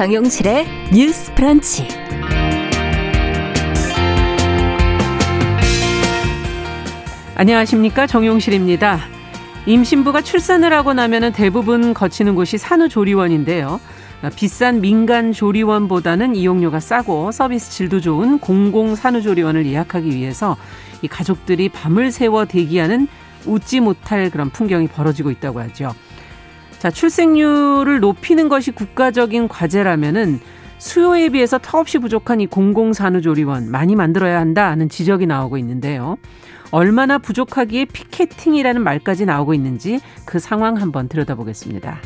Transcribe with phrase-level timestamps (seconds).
[0.00, 1.86] 정용실의 뉴스 프런치.
[7.34, 8.06] 안녕하십니까.
[8.06, 8.98] 정용실입니다.
[9.66, 13.78] 임신부가 출산을 하고 나면 대부분 거치는 곳이 산후조리원인데요.
[14.36, 20.56] 비싼 민간 조리원보다는 이용료가 싸고 서비스 질도 좋은 공공 산후조리원을 예약하기 위해서
[21.02, 23.06] 이 가족들이 밤을 새워 대기하는
[23.44, 25.92] 웃지 못할 그런 풍경이 벌어지고 있다고 하죠.
[26.80, 30.40] 자, 출생률을 높이는 것이 국가적인 과제라면은
[30.78, 36.16] 수요에 비해서 턱없이 부족한 이 공공산후조리원 많이 만들어야 한다 는 지적이 나오고 있는데요.
[36.70, 42.00] 얼마나 부족하기에 피켓팅이라는 말까지 나오고 있는지 그 상황 한번 들여다보겠습니다.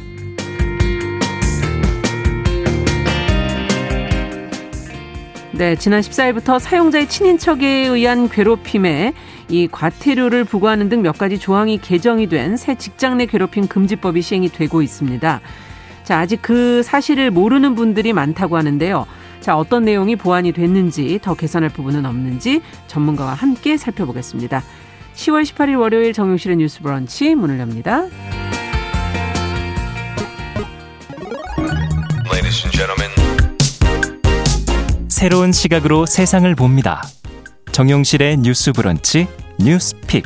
[5.52, 9.13] 네, 지난 14일부터 사용자의 친인척에 의한 괴롭힘에
[9.48, 14.48] 이 과태료를 부과하는 등 몇 가지 조항이 개정이 된 새 직장 내 괴롭힘 금지법이 시행이
[14.51, 15.40] 되고 있습니다.
[16.04, 19.06] 자, 아직 그 사실을 모르는 분들이 많다고 하는데요.
[19.40, 24.62] 자, 어떤 내용이 보완이 됐는지 더 개선할 부분은 없는지 전문가와 함께 살펴보겠습니다.
[25.14, 28.06] 10월 18일 월요일 정용실의 뉴스 브런치 문을 엽니다.
[35.08, 37.02] 새로운 시각으로 세상을 봅니다.
[37.74, 39.26] 정용실의 뉴스 브런치
[39.58, 40.22] 뉴스픽.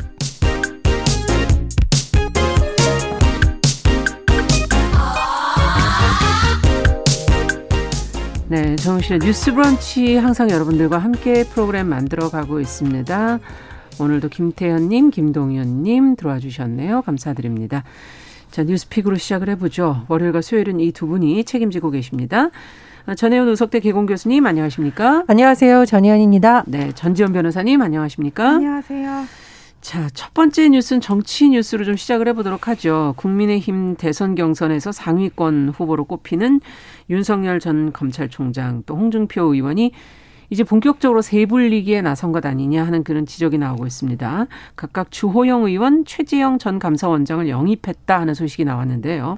[8.49, 13.39] 네, 정실의 뉴스 브런치 항상 여러분들과 함께 프로그램 만들어 가고 있습니다.
[13.99, 17.01] 오늘도 김태현 님, 김동현 님 들어와 주셨네요.
[17.01, 17.83] 감사드립니다.
[18.51, 20.05] 자, 뉴스픽으로 시작을 해보죠.
[20.07, 22.51] 월요일과 수요일은 이 두 분이 책임지고 계십니다.
[23.15, 25.23] 전혜연 우석대 개공 교수님 안녕하십니까?
[25.27, 25.85] 안녕하세요.
[25.85, 26.63] 전혜연입니다.
[26.67, 28.49] 네, 전지현 변호사님 안녕하십니까?
[28.49, 29.25] 안녕하세요.
[29.81, 33.13] 자, 첫 번째 뉴스는 정치 뉴스로 좀 시작을 해보도록 하죠.
[33.17, 36.59] 국민의힘 대선 경선에서 상위권 후보로 꼽히는
[37.09, 39.91] 윤석열 전 검찰총장 또 홍준표 의원이
[40.49, 44.47] 이제 본격적으로 세불리기에 나선 것 아니냐 하는 그런 지적이 나오고 있습니다.
[44.75, 49.37] 각각 주호영 의원, 최재형 전 감사원장을 영입했다 하는 소식이 나왔는데요.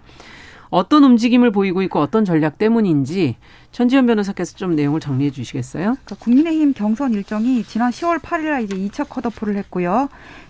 [0.71, 3.35] 어떤 움직임을 보이고 있고 어떤 전략 때문인지
[3.71, 5.83] 전지현 변호사께서 좀 내용을 정리해 주시겠어요?
[6.03, 10.09] 그러니까 국민의힘 경선 일정이 지난 10월 8일 날 이제 2차 컷오프를 했고요.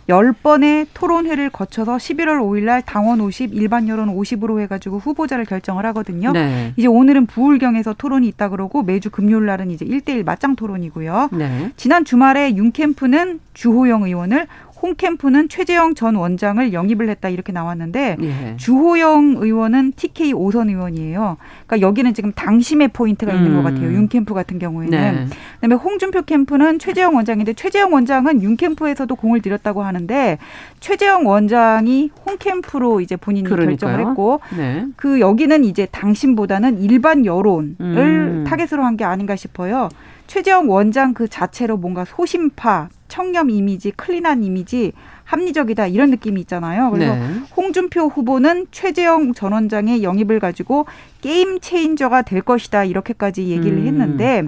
[0.09, 6.31] 10번의 토론회를 거쳐서 11월 5일 날 당원 50, 일반 여론 50으로 해가지고 후보자를 결정을 하거든요.
[6.31, 6.73] 네.
[6.75, 11.29] 이제 오늘은 부울경에서 토론이 있다 그러고 매주 금요일 날은 이제 1대1 맞짱 토론이고요.
[11.33, 11.71] 네.
[11.77, 14.47] 지난 주말에 윤캠프는 주호영 의원을
[14.81, 18.53] 홍 캠프는 최재형 전 원장을 영입을 했다 이렇게 나왔는데 예.
[18.57, 21.37] 주호영 의원은 TK 오선 의원이에요.
[21.67, 23.55] 그러니까 여기는 지금 당심의 포인트가 있는 음.
[23.57, 23.91] 것 같아요.
[23.93, 24.91] 윤 캠프 같은 경우에는.
[24.91, 25.25] 네.
[25.55, 30.37] 그다음에 홍준표 캠프는 최재형 원장인데 최재형 원장은 윤 캠프에서도 공을 들였다고 하는데
[30.79, 33.77] 최재형 원장이 홍 캠프로 이제 본인이 그러니까요.
[33.77, 34.85] 결정을 했고 네.
[34.95, 38.43] 그 여기는 이제 당심보다는 일반 여론을 음.
[38.47, 39.87] 타겟으로 한 게 아닌가 싶어요.
[40.27, 44.93] 최재형 원장 그 자체로 뭔가 소신파 청렴 이미지, clean한 이미지,
[45.25, 46.89] 합리적이다 이런 느낌이 있잖아요.
[46.91, 47.21] 그래서 네.
[47.57, 50.85] 홍준표 후보는 최재형 전 원장의 영입을 가지고
[51.19, 53.87] game changer가 될 것이다 이렇게까지 얘기를 음.
[53.87, 54.43] 했는데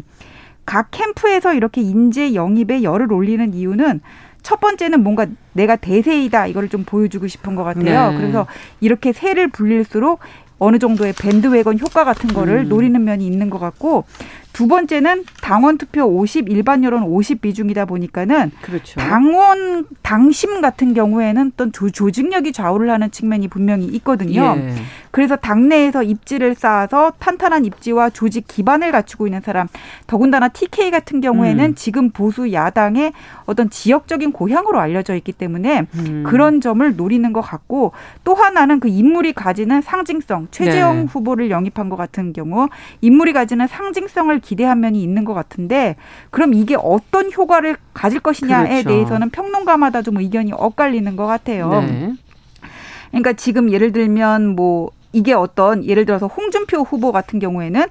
[0.66, 4.00] 각 캠프에서 이렇게 인재 영입에 열을 올리는 이유는
[4.44, 8.12] 첫 번째는 뭔가 내가 대세이다 이거를 좀 보여주고 싶은 것 같아요.
[8.12, 8.18] 네.
[8.18, 8.48] 그래서
[8.80, 10.20] 이렇게 세를 불릴수록
[10.58, 12.70] 어느 정도의 bandwagon 효과 같은 거를 음.
[12.70, 14.06] 노리는 면이 있는 것 같고
[14.54, 19.00] 두 번째는 당원 투표 50, 일반 여론 50 비중이다 보니까는 그렇죠.
[19.00, 24.56] 당원 당심 같은 경우에는 어떤 조, 조직력이 좌우를 하는 측면이 분명히 있거든요.
[24.58, 24.74] 예.
[25.14, 29.68] 그래서 당내에서 입지를 쌓아서 탄탄한 입지와 조직 기반을 갖추고 있는 사람,
[30.08, 31.76] 더군다나 TK 같은 경우에는 음.
[31.76, 33.14] 지금 보수 야당의
[33.46, 36.24] 어떤 지역적인 고향으로 알려져 있기 때문에 음.
[36.26, 37.92] 그런 점을 노리는 것 같고
[38.24, 41.04] 또 하나는 그 인물이 가지는 상징성, 최재형 네.
[41.04, 42.70] 후보를 영입한 것 같은 경우
[43.02, 45.96] 인물이 가지는 상징성을 기대한 면이 있는 것 같은데
[46.32, 48.90] 그럼 이게 어떤 효과를 가질 것이냐에 그렇죠.
[48.90, 51.70] 대해서는 평론가마다 좀 의견이 엇갈리는 것 같아요.
[51.82, 52.14] 네.
[53.12, 57.86] 그러니까 지금 예를 들면 뭐 이게 어떤 예를 들어서 홍준표 후보 같은 경우에는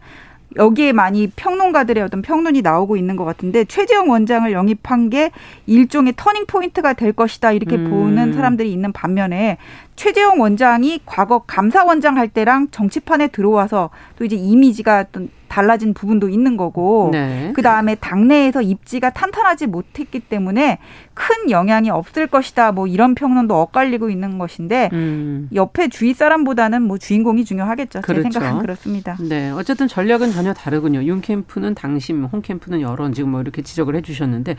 [0.57, 5.31] 여기에 많이 평론가들의 어떤 평론이 나오고 있는 것 같은데 최재형 원장을 영입한 게
[5.67, 7.91] 일종의 turning point가 될 것이다 이렇게 음.
[7.91, 9.57] 보는 사람들이 있는 반면에
[9.97, 16.57] 최재형 원장이 과거 감사원장 할 때랑 정치판에 들어와서 또 이제 이미지가 어떤 달라진 부분도 있는
[16.57, 17.53] 거고 네.
[17.55, 20.79] 그 다음에 당내에서 입지가 탄탄하지 못했기 때문에
[21.13, 25.51] 큰 영향이 없을 것이다 뭐 이런 평론도 엇갈리고 있는 것인데 음.
[25.55, 28.31] 옆에 주위 사람보다는 뭐 주인공이 중요하겠죠 그렇죠.
[28.31, 29.19] 제 생각은 그렇습니다.
[29.21, 31.03] 네 어쨌든 전략은 전혀 다르군요.
[31.05, 34.57] 윤 캠프는 당심, 홍 캠프는 여론 지금 뭐 이렇게 지적을 해주셨는데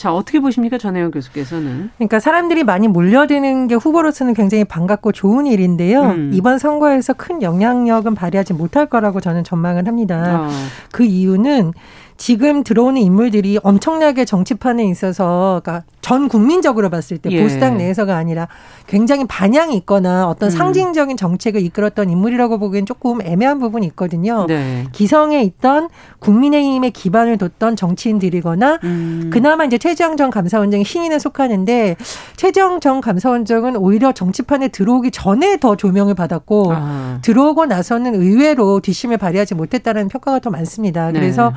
[0.00, 0.78] 자, 어떻게 보십니까?
[0.78, 1.90] 전혜영 교수께서는.
[1.98, 6.12] 그러니까 사람들이 많이 몰려드는 게 후보로서는 굉장히 반갑고 좋은 일인데요.
[6.12, 6.30] 음.
[6.32, 10.44] 이번 선거에서 큰 영향력은 발휘하지 못할 거라고 저는 전망을 합니다.
[10.44, 10.48] 어.
[10.90, 11.74] 그 이유는
[12.20, 17.42] 지금 들어오는 인물들이 엄청나게 정치판에 있어서 그러니까 전 국민적으로 봤을 때 예.
[17.42, 18.46] 보수당 내에서가 아니라
[18.86, 20.50] 굉장히 반향이 있거나 어떤 음.
[20.50, 24.44] 상징적인 정책을 이끌었던 인물이라고 보기엔 조금 애매한 부분이 있거든요.
[24.48, 24.86] 네.
[24.92, 25.88] 기성에 있던
[26.18, 29.30] 국민의힘의 기반을 뒀던 정치인들이거나 음.
[29.32, 31.96] 그나마 이제 최재형 전 감사원장이 신인에 속하는데
[32.36, 37.18] 최재형 전 감사원장은 오히려 정치판에 들어오기 전에 더 조명을 받았고 아.
[37.22, 41.12] 들어오고 나서는 의외로 뒷심을 발휘하지 못했다는 평가가 더 많습니다.
[41.12, 41.56] 그래서 네.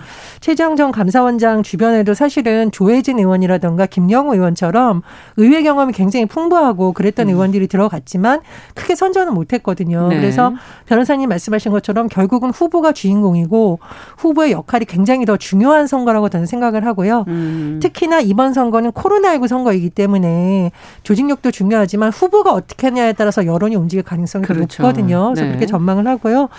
[0.54, 5.02] 최재형 전 감사원장 주변에도 사실은 조혜진 의원이라던가 김영우 의원처럼
[5.38, 7.34] 의회 경험이 굉장히 풍부하고 그랬던 음.
[7.34, 8.42] 의원들이 들어갔지만
[8.76, 10.10] 크게 선전은 못했거든요.
[10.10, 10.18] 네.
[10.18, 10.54] 그래서
[10.86, 13.80] 변호사님 말씀하신 것처럼 결국은 후보가 주인공이고
[14.18, 17.26] 후보의 역할이 굉장히 더 중요한 선거라고 저는 생각을 하고요.
[17.30, 17.80] 음.
[17.82, 20.72] 특히나 이번 선거는 코로나19 선거이기 때문에
[21.02, 24.84] 조직력도 중요하지만 후보가 어떻게 하냐에 따라서 여론이 움직일 가능성이 그렇죠.
[24.84, 25.32] 높거든요.
[25.34, 25.48] 그래서 네.
[25.48, 26.50] 그렇게 전망을 하고요.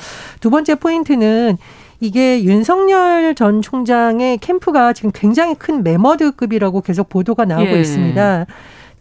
[0.41, 1.59] 두 번째 포인트는
[2.01, 7.81] 이게 윤석열 전 총장의 캠프가 지금 굉장히 큰 매머드급이라고 계속 보도가 나오고 예.
[7.81, 8.47] 있습니다.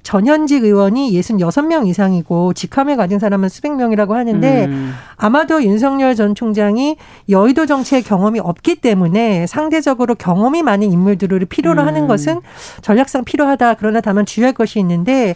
[0.03, 4.93] 전현직 의원이 66명 이상이고 직함을 가진 사람은 수백 명이라고 하는데 음.
[5.15, 6.97] 아마도 윤석열 전 총장이
[7.29, 11.87] 여의도 정치의 경험이 없기 때문에 상대적으로 경험이 많은 인물들을 필요로 음.
[11.87, 12.41] 하는 것은
[12.81, 13.75] 전략상 필요하다.
[13.75, 15.35] 그러나 다만 주의할 것이 있는데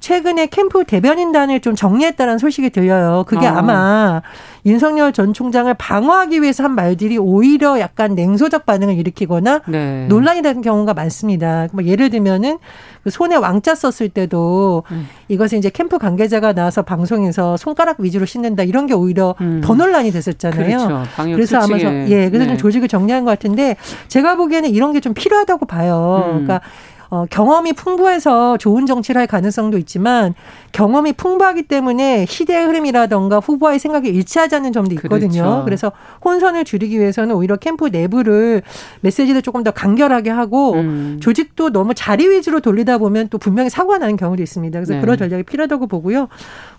[0.00, 3.24] 최근에 캠프 대변인단을 좀 정리했다는 소식이 들려요.
[3.26, 3.54] 그게 어.
[3.54, 4.22] 아마
[4.66, 10.06] 윤석열 전 총장을 방어하기 위해서 한 말들이 오히려 약간 냉소적 반응을 일으키거나 네.
[10.08, 11.68] 논란이 되는 경우가 많습니다.
[11.72, 12.58] 뭐 예를 들면은
[13.02, 15.08] 그 손에 왕자 썼을 때도 음.
[15.28, 19.62] 이것을 이제 캠프 관계자가 나와서 방송에서 손가락 위주로 씻는다 이런 게 오히려 음.
[19.64, 20.78] 더 논란이 됐었잖아요.
[20.78, 21.02] 그렇죠.
[21.34, 22.48] 그래서 아마 저, 예, 그래서 네.
[22.48, 23.76] 좀 조직을 정리한 것 같은데
[24.08, 26.24] 제가 보기에는 이런 게 좀 필요하다고 봐요.
[26.26, 26.44] 음.
[26.44, 26.60] 그러니까
[27.10, 30.34] 어, 경험이 풍부해서 좋은 정치를 할 가능성도 있지만
[30.72, 35.42] 경험이 풍부하기 때문에 시대의 흐름이라던가 후보와의 생각이 일치하지 않는 점도 있거든요.
[35.42, 35.64] 그렇죠.
[35.64, 35.92] 그래서
[36.24, 38.62] 혼선을 줄이기 위해서는 오히려 캠프 내부를
[39.00, 41.18] 메시지를 조금 더 간결하게 하고 음.
[41.20, 44.78] 조직도 너무 자리 위주로 돌리다 보면 또 분명히 사고가 나는 경우도 있습니다.
[44.78, 45.00] 그래서 네.
[45.00, 46.28] 그런 전략이 필요하다고 보고요.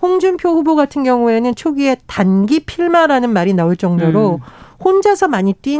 [0.01, 4.69] 홍준표 후보 같은 경우에는 초기에 단기 필마라는 말이 나올 정도로 음.
[4.83, 5.79] 혼자서 많이 뛴,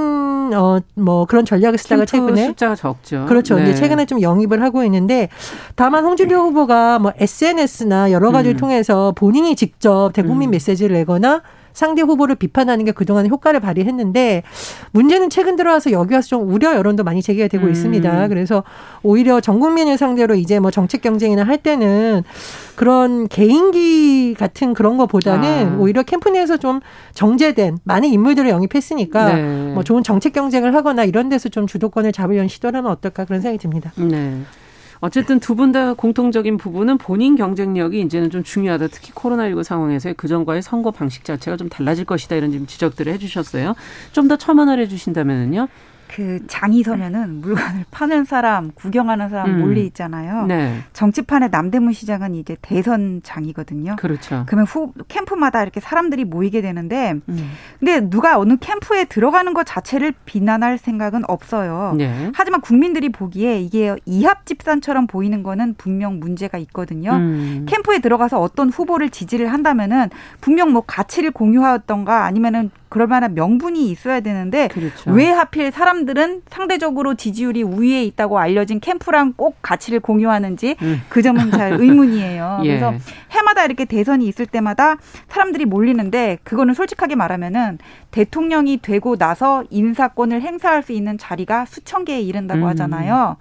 [0.54, 2.48] 어, 뭐 그런 전략을 쓰다가 최근에.
[2.48, 3.26] 숫자가 적죠.
[3.28, 3.56] 그렇죠.
[3.56, 3.64] 네.
[3.64, 5.30] 이제 최근에 좀 영입을 하고 있는데
[5.76, 8.60] 다만 홍준표 후보가 뭐 SNS나 여러 가지를 음.
[8.60, 10.52] 통해서 본인이 직접 대국민 음.
[10.52, 11.42] 메시지를 내거나
[11.74, 14.44] 상대 후보를 비판하는 게 그동안 효과를 발휘했는데
[14.92, 17.72] 문제는 최근 들어와서 여기 와서 좀 우려 여론도 많이 제기가 되고 음.
[17.72, 18.28] 있습니다.
[18.28, 18.64] 그래서
[19.04, 22.24] 오히려 전 국민을 상대로 이제 뭐 정책 경쟁이나 할 때는
[22.76, 25.78] 그런 개인기 같은 그런 거보다는 아.
[25.80, 26.80] 오히려 캠프 내에서 좀
[27.14, 29.74] 정제된 많은 인물들을 영입했으니까 네.
[29.74, 33.58] 뭐 좋은 정책 경쟁을 하거나 이런 데서 좀 주도권을 잡으려는 시도를 하면 어떨까 그런 생각이
[33.58, 33.92] 듭니다.
[33.96, 34.42] 네.
[35.02, 38.88] 어쨌든 두 분 다 공통적인 부분은 본인 경쟁력이 이제는 좀 중요하다.
[38.88, 42.36] 특히 코로나19 상황에서 그전과의 선거 방식 자체가 좀 달라질 것이다.
[42.36, 43.76] 이런 지적들을 해주셨어요.
[44.12, 45.68] 좀 더 첨언을 해주신다면요.
[46.10, 49.60] 그 장이 서면은 물건을 파는 사람, 구경하는 사람 음.
[49.60, 50.48] 몰리 있잖아요.
[50.48, 50.80] 네.
[50.94, 53.96] 정치판의 남대문 시장은 이제 대선 장이거든요.
[53.98, 54.44] 그렇죠.
[54.48, 57.52] 그러면 후 캠프마다 이렇게 사람들이 모이게 되는데, 음.
[57.80, 61.94] 근데 누가 어느 캠프에 들어가는 것 자체를 비난할 생각은 없어요.
[61.96, 62.32] 네.
[62.34, 67.12] 하지만 국민들이 보기에 이게 이합 집산처럼 보이는 거는 분명 문제가 있거든요.
[67.12, 67.66] 음.
[67.70, 70.10] 캠프에 들어가서 어떤 후보를 지지를 한다면은
[70.42, 75.12] 분명 뭐 가치를 공유하였던가 아니면은 그럴 만한 명분이 있어야 되는데 그렇죠.
[75.12, 81.02] 왜 하필 사람들은 상대적으로 지지율이 우위에 있다고 알려진 캠프랑 꼭 가치를 공유하는지 음.
[81.08, 82.62] 그 점은 잘 의문이에요.
[82.64, 82.68] 예.
[82.68, 82.94] 그래서
[83.32, 87.78] 해마다 이렇게 대선이 있을 때마다 사람들이 몰리는데 그거는 솔직하게 말하면은
[88.12, 92.68] 대통령이 되고 나서 인사권을 행사할 수 있는 자리가 수천 개에 이른다고 음.
[92.70, 93.38] 하잖아요.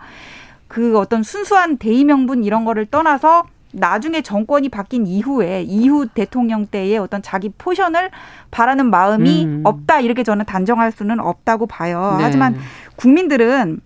[0.68, 3.44] 그 어떤 순수한 대의 명분 이런 거를 떠나서
[3.78, 8.10] 나중에 정권이 바뀐 이후에 이후 대통령 때의 어떤 자기 포션을
[8.50, 9.60] 바라는 마음이 음.
[9.64, 12.16] 없다 이렇게 저는 단정할 수는 없다고 봐요.
[12.18, 12.24] 네.
[12.24, 12.56] 하지만
[12.96, 13.80] 국민들은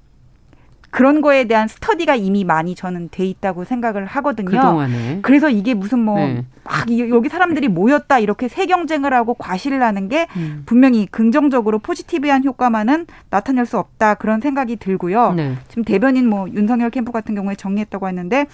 [0.93, 4.51] 그런 거에 대한 study가 이미 많이 저는 돼 있다고 생각을 하거든요.
[4.51, 5.21] 그동안에.
[5.23, 6.45] 그래서 이게 무슨 뭐 막
[6.87, 7.09] 네.
[7.09, 10.65] 여기 사람들이 모였다 이렇게 세 경쟁을 하고 과시를 하는 게 음.
[10.67, 15.33] 분명히 긍정적으로 positive한 효과만은 나타낼 수 없다 그런 생각이 들고요.
[15.33, 15.55] 네.
[15.69, 18.47] 지금 대변인 뭐 윤석열 캠프 같은 경우에 정리했다고 했는데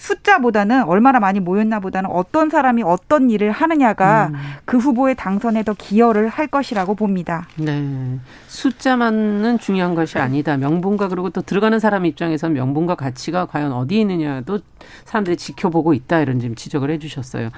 [0.00, 4.34] 숫자보다는 얼마나 많이 모였나 보다는 어떤 사람이 어떤 일을 하느냐가 음.
[4.64, 7.46] 그 후보의 당선에 더 기여를 할 것이라고 봅니다.
[7.56, 8.18] 네.
[8.46, 10.56] 숫자만은 중요한 것이 아니다.
[10.56, 14.60] 명분과 그리고 또 들어가는 사람 입장에서는 명분과 가치가 과연 어디 있느냐도
[15.04, 16.20] 사람들이 지켜보고 있다.
[16.20, 17.50] 이런 지금 지적을 해 주셨어요.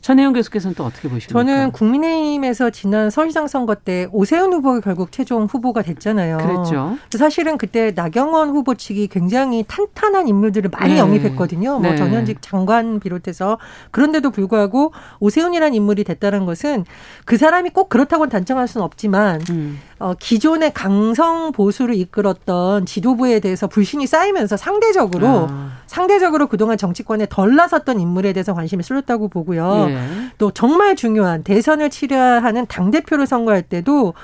[0.00, 1.38] 전혜영 교수께서는 또 어떻게 보십니까?
[1.38, 6.38] 저는 국민의힘에서 지난 서울시장 선거 때 오세훈 후보가 결국 최종 후보가 됐잖아요.
[6.38, 6.96] 그랬죠.
[7.16, 10.98] 사실은 그때 나경원 후보 측이 굉장히 탄탄한 인물들을 많이 네.
[10.98, 11.78] 영입했거든요.
[11.78, 11.96] 뭐 네.
[11.96, 13.58] 전현직 장관 비롯해서
[13.90, 16.84] 그런데도 불구하고 오세훈이라는 인물이 됐다는 것은
[17.24, 19.78] 그 사람이 꼭 그렇다고는 단정할 수는 없지만 음.
[20.00, 25.72] 어, 기존의 강성 보수를 이끌었던 지도부에 대해서 불신이 쌓이면서 상대적으로 아.
[25.86, 29.86] 상대적으로 그동안 정치권에 덜 나섰던 인물에 대해서 관심이 쏠렸다고 보고요.
[29.88, 29.98] 예.
[30.38, 34.14] 또 정말 중요한 대선을 치러하는 당 대표를 선거할 때도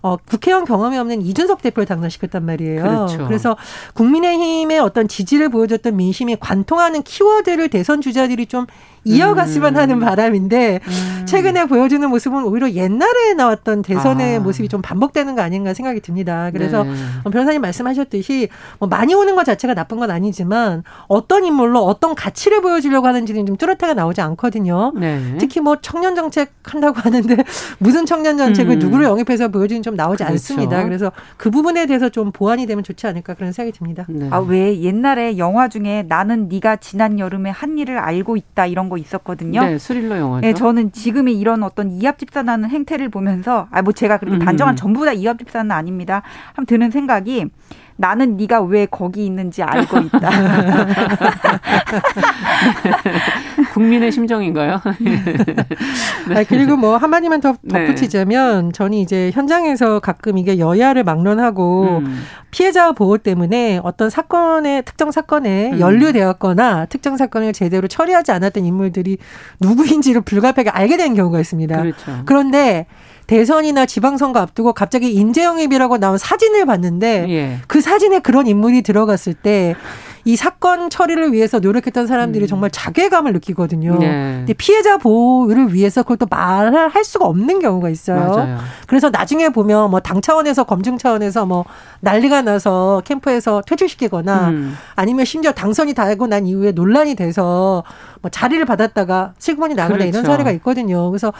[0.00, 2.82] 어, 국회의원 경험이 없는 이준석 대표를 당선시켰단 말이에요.
[2.82, 3.26] 그렇죠.
[3.26, 3.56] 그래서
[3.94, 8.66] 국민의힘의 어떤 지지를 보여줬던 민심이 관통하는 키워드를 대선 주자들이 좀
[9.08, 9.80] 이어갔으면 음.
[9.80, 11.26] 하는 바람인데 음.
[11.26, 14.40] 최근에 보여주는 모습은 오히려 옛날에 나왔던 대선의 아.
[14.40, 16.50] 모습이 좀 반복되는 거 아닌가 생각이 듭니다.
[16.52, 16.90] 그래서 네.
[17.24, 18.48] 어, 변호사님 말씀하셨듯이
[18.78, 23.56] 뭐 많이 오는 것 자체가 나쁜 건 아니지만 어떤 인물로 어떤 가치를 보여주려고 하는지는 좀
[23.56, 24.92] 뚜렷하게 나오지 않거든요.
[24.94, 25.36] 네.
[25.38, 27.36] 특히 뭐 청년 정책 한다고 하는데
[27.78, 28.78] 무슨 청년 정책을 음.
[28.78, 30.32] 누구를 영입해서 보여주는 좀 나오지 그렇죠.
[30.32, 30.84] 않습니다.
[30.84, 34.04] 그래서 그 부분에 대해서 좀 보완이 되면 좋지 않을까 그런 생각이 듭니다.
[34.08, 34.28] 네.
[34.30, 39.60] 아왜 옛날에 영화 중에 나는 네가 지난 여름에 한 일을 알고 있다 이런 거 있었거든요.
[39.62, 40.46] 네, 스릴러 영화죠.
[40.46, 44.44] 네, 저는 지금의 이런 어떤 이합집산하는 행태를 보면서 아 뭐 제가 그렇게 음.
[44.44, 46.22] 단정한 전부 다 이합집산은 아닙니다.
[46.54, 47.46] 한 드는 생각이
[48.00, 50.30] 나는 네가 왜 거기 있는지 알고 있다.
[53.74, 54.80] 국민의 심정인가요?
[56.28, 56.36] 네.
[56.36, 57.86] 아, 그리고 뭐 한마디만 더 네.
[57.86, 58.72] 덧붙이자면 네.
[58.72, 62.22] 저는 이제 현장에서 가끔 이게 여야를 막론하고 음.
[62.52, 65.80] 피해자 보호 때문에 어떤 사건에 특정 사건에 음.
[65.80, 69.18] 연루되었거나 특정 사건을 제대로 처리하지 않았던 인물들이
[69.60, 71.82] 누구인지를 불가피하게 알게 된 경우가 있습니다.
[71.82, 72.22] 그렇죠.
[72.26, 72.86] 그런데
[73.28, 77.58] 대선이나 지방선거 앞두고 갑자기 인재영입이라고 나온 사진을 봤는데 예.
[77.68, 79.76] 그 사진에 그런 인물이 들어갔을 때
[80.28, 82.46] 이 사건 처리를 위해서 노력했던 사람들이 음.
[82.48, 83.96] 정말 자괴감을 느끼거든요.
[83.98, 84.08] 네.
[84.40, 88.28] 근데 피해자 보호를 위해서 그걸 또 말을 할 수가 없는 경우가 있어요.
[88.36, 88.58] 맞아요.
[88.86, 91.64] 그래서 나중에 보면 뭐 당 차원에서 검증 차원에서 뭐
[92.00, 94.76] 난리가 나서 캠프에서 퇴출시키거나 음.
[94.96, 97.82] 아니면 심지어 당선이 되고 난 이후에 논란이 돼서
[98.20, 100.08] 뭐 자리를 받았다가 실권이 나거나 그렇죠.
[100.10, 101.10] 이런 사례가 있거든요.
[101.10, 101.32] 그래서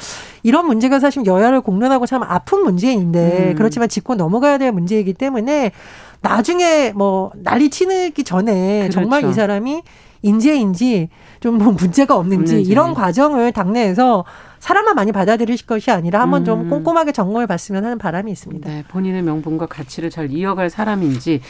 [0.43, 3.55] 이런 문제가 사실 여야를 공론하고 참 아픈 문제인데 음.
[3.55, 5.73] 그렇지만 짚고 넘어가야 될 문제이기 때문에
[6.21, 9.01] 나중에 뭐 난리 치기 전에 그렇죠.
[9.01, 9.83] 정말 이 사람이
[10.23, 11.09] 인재인지
[11.41, 12.71] 좀 뭐 문제가 없는지 문제지.
[12.71, 14.25] 이런 과정을 당내에서
[14.59, 16.45] 사람만 많이 받아들일 것이 아니라 한번 음.
[16.45, 18.69] 좀 꼼꼼하게 점검해 봤으면 하는 바람이 있습니다.
[18.69, 21.41] 네, 본인의 명분과 가치를 잘 이어갈 사람인지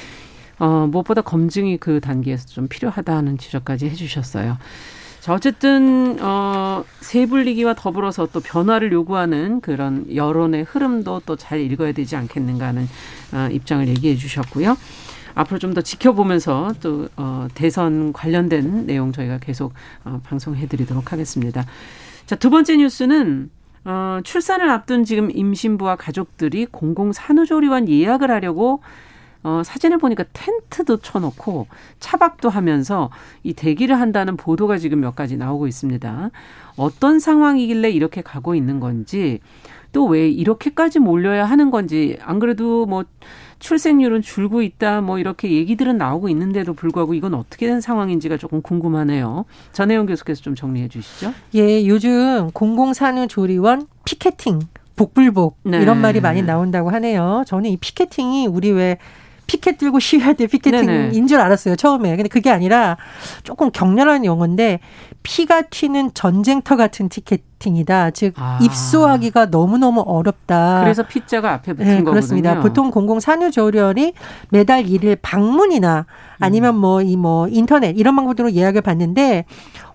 [0.58, 4.58] 어, 무엇보다 검증이 그 단계에서 좀 필요하다는 지적까지 해주셨어요.
[5.28, 12.16] 자, 어쨌든 어 세불리기와 더불어서 또 변화를 요구하는 그런 여론의 흐름도 또 잘 읽어야 되지
[12.16, 12.88] 않겠는가 하는
[13.34, 14.78] 어, 입장을 얘기해 주셨고요.
[15.34, 19.74] 앞으로 좀 더 지켜보면서 또 어, 대선 관련된 내용 저희가 계속
[20.06, 21.66] 어, 방송해 드리도록 하겠습니다.
[22.24, 23.50] 자, 두 번째 뉴스는
[23.84, 28.80] 어, 출산을 앞둔 지금 임신부와 가족들이 공공 산후조리원 예약을 하려고
[29.42, 31.68] 어, 사진을 보니까 텐트도 쳐놓고
[32.00, 33.10] 차박도 하면서
[33.42, 36.30] 이 대기를 한다는 보도가 지금 몇 가지 나오고 있습니다.
[36.76, 39.40] 어떤 상황이길래 이렇게 가고 있는 건지
[39.92, 43.04] 또 왜 이렇게까지 몰려야 하는 건지 안 그래도 뭐
[43.58, 49.44] 출생률은 줄고 있다 뭐 이렇게 얘기들은 나오고 있는데도 불구하고 이건 어떻게 된 상황인지가 조금 궁금하네요.
[49.72, 51.32] 전혜영 교수께서 좀 정리해 주시죠.
[51.54, 54.60] 예, 요즘 공공산후조리원 피켓팅
[54.96, 55.80] 복불복 네.
[55.80, 57.44] 이런 말이 많이 나온다고 하네요.
[57.46, 58.98] 저는 이 피켓팅이 우리 왜
[59.48, 62.14] 피켓 들고 시위할 때 피켓팅인 줄 알았어요, 처음에.
[62.14, 62.98] 근데 그게 아니라
[63.42, 64.78] 조금 격렬한 용어인데
[65.22, 68.10] 피가 튀는 전쟁터 같은 티켓팅이다.
[68.10, 68.58] 즉 아.
[68.62, 70.82] 입소하기가 너무 너무 어렵다.
[70.82, 72.12] 그래서 피자가 앞에 붙은 네, 거거든요.
[72.12, 72.60] 그렇습니다.
[72.60, 74.12] 보통 공공 산후조리원이
[74.50, 76.04] 매달 1일 방문이나
[76.38, 79.46] 아니면 뭐 이뭐 뭐 인터넷 이런 방법으로 예약을 받는데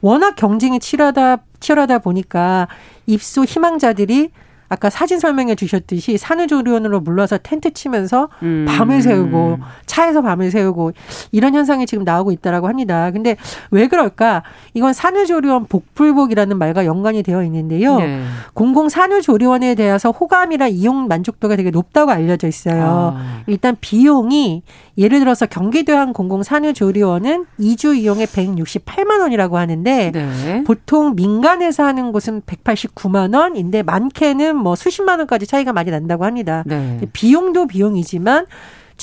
[0.01, 2.67] 워낙 경쟁이 치열하다 치열하다 보니까
[3.05, 4.31] 입소 희망자들이
[4.73, 8.65] 아까 사진 설명해 주셨듯이 산후조리원으로 물러서 텐트 치면서 음.
[8.67, 10.93] 밤을 새우고 차에서 밤을 새우고
[11.31, 13.11] 이런 현상이 지금 나오고 있다라고 합니다.
[13.11, 13.37] 근데
[13.69, 14.41] 왜 그럴까?
[14.73, 17.99] 이건 산후조리원 복불복이라는 말과 연관이 되어 있는데요.
[17.99, 18.23] 네.
[18.55, 23.13] 공공 산후조리원에 대해서 호감이나 이용 만족도가 되게 높다고 알려져 있어요.
[23.15, 23.43] 아.
[23.45, 24.63] 일단 비용이
[24.97, 30.63] 예를 들어서 경기도 한 공공산후조리원은 2주 이용에 168만 원이라고 하는데 네.
[30.65, 36.63] 보통 민간에서 하는 곳은 189만 원인데 많게는 뭐 수십만 원까지 차이가 많이 난다고 합니다.
[36.65, 36.99] 네.
[37.11, 38.45] 비용도 비용이지만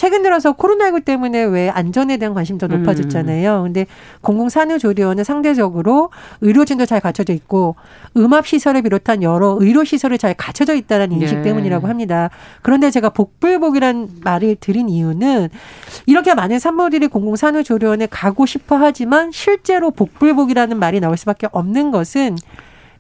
[0.00, 3.59] 최근 들어서 코로나19 때문에 왜 안전에 대한 관심이 더 높아졌잖아요.
[3.59, 3.64] 음.
[3.64, 3.85] 근데
[4.23, 6.09] 공공산후조리원은 상대적으로
[6.40, 7.76] 의료진도 잘 갖춰져 있고
[8.16, 11.42] 음압시설을 비롯한 여러 의료시설이 잘 갖춰져 있다는 인식 네.
[11.42, 12.30] 때문이라고 합니다.
[12.62, 15.50] 그런데 제가 복불복이란 말을 드린 이유는
[16.07, 22.38] 이렇게 많은 산모들이 공공산후조리원에 가고 싶어 하지만 실제로 복불복이라는 말이 나올 수밖에 없는 것은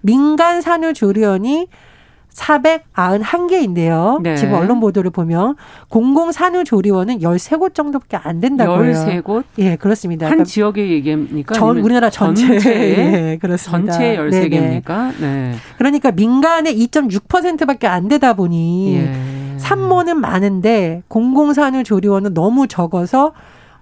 [0.02, 1.68] 민간 산후조리원이
[2.34, 4.22] 491개인데요.
[4.22, 4.36] 네.
[4.36, 5.56] 지금 언론 보도를 보면
[5.88, 8.92] 공공산후조리원은 13곳 정도밖에 안 된다고요.
[8.92, 9.44] 13곳?
[9.58, 10.26] 예, 그렇습니다.
[10.26, 11.54] 한 그러니까 지역의 얘기입니까?
[11.54, 12.46] 전 우리나라 전체.
[12.46, 12.70] 전체
[13.32, 13.92] 예, 그렇습니다.
[13.92, 15.20] 전체 13개입니까?
[15.20, 15.54] 네.
[15.78, 19.12] 그러니까 민간의 2.6%밖에 안 되다 보니 예.
[19.58, 23.32] 산모는 많은데 공공산후조리원은 너무 적어서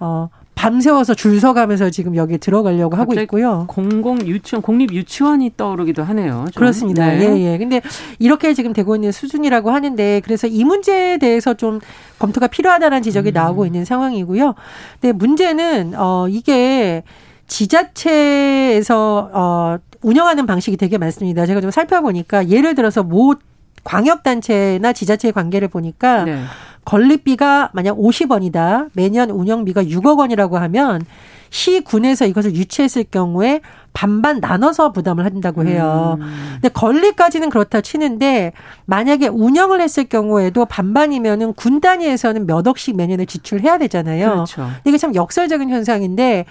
[0.01, 0.29] 어
[0.59, 3.65] 밤새워서 줄 서가면서 지금 여기 들어가려고 하고 있고요.
[3.69, 6.47] 공공 유치원, 공립 유치원이 떠오르기도 하네요.
[6.51, 6.61] 좀.
[6.61, 7.07] 그렇습니다.
[7.07, 7.21] 네.
[7.21, 7.59] 예, 예.
[7.59, 7.81] 근데
[8.19, 11.79] 이렇게 지금 되고 있는 수준이라고 하는데 그래서 이 문제에 대해서 좀
[12.19, 13.35] 검토가 필요하다는 지적이 음.
[13.35, 14.57] 나오고 있는 상황이고요.
[15.01, 17.05] 근데 문제는 어 이게
[17.47, 21.47] 지자체에서 어 운영하는 방식이 되게 많습니다.
[21.47, 23.37] 제가 좀 살펴보니까 예를 들어서 모
[23.85, 26.43] 광역단체나 지자체의 관계를 보니까 네.
[26.89, 28.89] 건립비가 만약 50원이다.
[28.95, 31.03] 매년 운영비가 6억 원이라고 하면
[31.51, 33.61] 시군에서 이것을 유치했을 경우에
[33.93, 36.17] 반반 나눠서 부담을 한다고 해요.
[36.19, 36.53] 음.
[36.55, 38.53] 근데 건립까지는 그렇다 치는데
[38.87, 44.31] 만약에 운영을 했을 경우에도 반반이면은 군 단위에서는 몇 억씩 매년에 지출해야 되잖아요.
[44.31, 44.67] 그렇죠.
[44.87, 46.47] 이게 참 역설적인 현상인데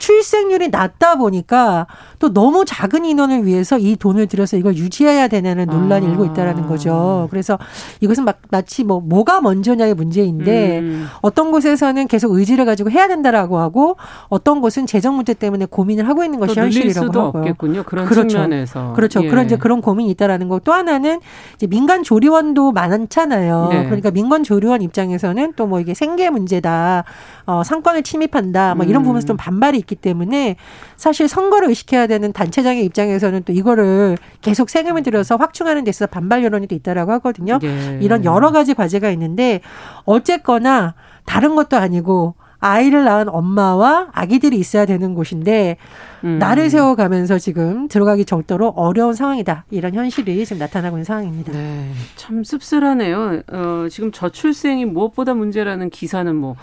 [0.00, 1.86] 출생률이 낮다 보니까
[2.18, 6.10] 또 너무 작은 인원을 위해서 이 돈을 들여서 이걸 유지해야 되냐는 논란이 아.
[6.10, 7.28] 일고 있다라는 거죠.
[7.30, 7.58] 그래서
[8.00, 11.06] 이것은 막 마치 뭐 뭐가 먼저냐의 문제인데 음.
[11.22, 13.96] 어떤 곳에서는 계속 의지를 가지고 해야 된다라고 하고
[14.28, 17.42] 어떤 곳은 재정 문제 때문에 고민을 하고 있는 것이 현실이라고 수도 하고요.
[17.42, 17.84] 없겠군요.
[17.84, 18.28] 그런 그렇죠.
[18.28, 19.24] 측면에서 그렇죠.
[19.24, 19.28] 예.
[19.28, 20.58] 그런 이제 그런 고민이 있다라는 거.
[20.58, 21.20] 또 하나는
[21.54, 23.68] 이제 민간 조리원도 많잖아요.
[23.70, 23.84] 네.
[23.84, 27.04] 그러니까 민간 조리원 입장에서는 또 뭐 이게 생계 문제다,
[27.46, 29.04] 어, 상권을 침입한다, 뭐 이런 음.
[29.04, 30.56] 부분에서 좀 반발이 있기 때문에
[30.96, 36.44] 사실 선거를 의식해야 되는 단체장의 입장에서는 또 이거를 계속 세금을 들여서 확충하는 데 있어서 반발
[36.44, 37.58] 여론이 또 있다라고 하거든요.
[37.58, 37.98] 네.
[38.00, 39.60] 이런 여러 가지 과제가 있는데
[40.04, 40.94] 어쨌거나
[41.26, 45.78] 다른 것도 아니고 아이를 낳은 엄마와 아기들이 있어야 되는 곳인데
[46.24, 46.38] 음.
[46.38, 49.64] 나를 세워가면서 지금 들어가기 정도로 어려운 상황이다.
[49.70, 51.52] 이런 현실이 지금 나타나고 있는 상황입니다.
[51.52, 53.42] 네, 참 씁쓸하네요.
[53.50, 56.56] 어, 지금 저출생이 무엇보다 문제라는 기사는 뭐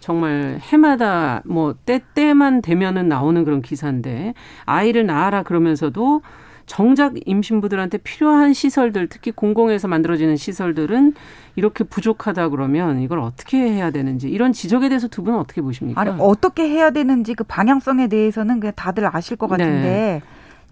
[0.00, 4.34] 정말 해마다 뭐 때 때만 되면은 나오는 그런 기사인데
[4.66, 6.22] 아이를 낳아라 그러면서도
[6.66, 11.14] 정작 임신부들한테 필요한 시설들 특히 공공에서 만들어지는 시설들은
[11.56, 16.00] 이렇게 부족하다 그러면 이걸 어떻게 해야 되는지 이런 지적에 대해서 두 분은 어떻게 보십니까?
[16.00, 20.22] 아니 어떻게 해야 되는지 그 방향성에 대해서는 그냥 다들 아실 것 같은데 네.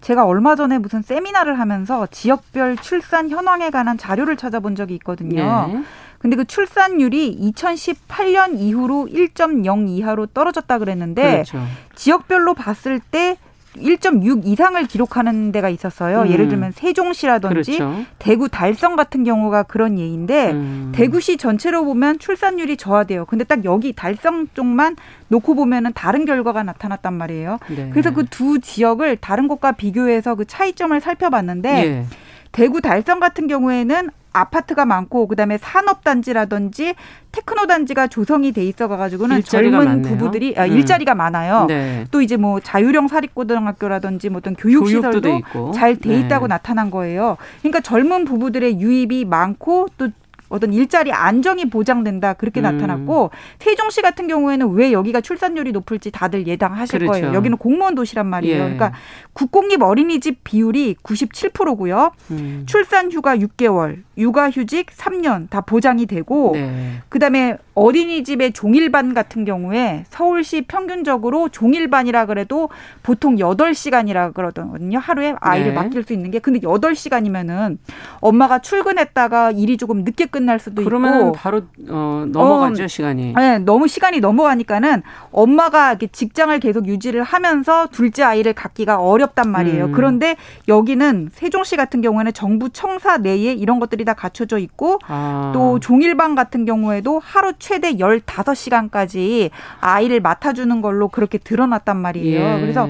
[0.01, 5.67] 제가 얼마 전에 무슨 세미나를 하면서 지역별 출산 현황에 관한 자료를 찾아본 적이 있거든요.
[5.67, 5.83] 네.
[6.19, 11.63] 근데 그 출산율이 2018년 이후로 1.0 이하로 떨어졌다 그랬는데 그렇죠.
[11.95, 13.37] 지역별로 봤을 때
[13.77, 16.23] 1.6 이상을 기록하는 데가 있었어요.
[16.23, 16.29] 음.
[16.31, 18.03] 예를 들면 세종시라든지 그렇죠.
[18.17, 20.91] 대구 달성 같은 경우가 그런 예인데 음.
[20.93, 23.25] 대구시 전체로 보면 출산율이 저하돼요.
[23.25, 24.95] 근데 딱 여기 달성 쪽만
[25.29, 27.59] 놓고 보면은 다른 결과가 나타났단 말이에요.
[27.69, 27.89] 네.
[27.91, 32.05] 그래서 그 두 지역을 다른 곳과 비교해서 그 차이점을 살펴봤는데 예.
[32.51, 36.95] 대구 달성 같은 경우에는 아파트가 많고 그다음에 산업단지라든지
[37.31, 40.17] 테크노 단지가 조성이 돼 있어 가지고는 젊은 많네요.
[40.17, 40.71] 부부들이 아, 음.
[40.71, 41.65] 일자리가 많아요.
[41.67, 42.05] 네.
[42.11, 45.41] 또 이제 뭐 자유형 사립고등학교라든지 뭐 어떤 교육 시설도
[45.73, 46.53] 잘 돼 있다고 네.
[46.53, 47.37] 나타난 거예요.
[47.61, 50.09] 그러니까 젊은 부부들의 유입이 많고 또
[50.49, 52.63] 어떤 일자리 안정이 보장된다 그렇게 음.
[52.63, 57.11] 나타났고 세종시 같은 경우에는 왜 여기가 출산율이 높을지 다들 예상하실 그렇죠.
[57.21, 57.33] 거예요.
[57.35, 58.55] 여기는 공무원 도시란 말이에요.
[58.55, 58.59] 예.
[58.59, 58.93] 그러니까
[59.33, 62.11] 국공립 어린이집 비율이 97%고요.
[62.31, 62.63] 음.
[62.65, 67.01] 출산 휴가 6개월, 육아 휴직 3년 다 보장이 되고 네.
[67.09, 72.69] 그다음에 어린이집의 종일반 같은 경우에 서울시 평균적으로 종일반이라 그래도
[73.03, 74.99] 보통 8시간이라 그러거든요.
[74.99, 75.73] 하루에 아이를 네.
[75.75, 77.77] 맡길 수 있는 게 근데 8시간이면은
[78.19, 83.33] 엄마가 출근했다가 일이 조금 늦게 끝날 수도 그러면 있고 바로 어, 넘어가죠, 어, 시간이.
[83.33, 89.85] 네, 너무 시간이 넘어가니까는 엄마가 이렇게 직장을 계속 유지를 하면서 둘째 아이를 갖기가 어렵단 말이에요.
[89.85, 89.91] 음.
[89.91, 90.35] 그런데
[90.67, 95.51] 여기는 세종시 같은 경우에는 정부 청사 내에 이런 것들이 다 갖춰져 있고 아.
[95.53, 99.49] 또 종일반 같은 경우에도 하루 최대 15시간까지
[99.79, 102.39] 아이를 맡아주는 걸로 그렇게 드러났단 말이에요.
[102.39, 102.61] 예.
[102.61, 102.87] 그래서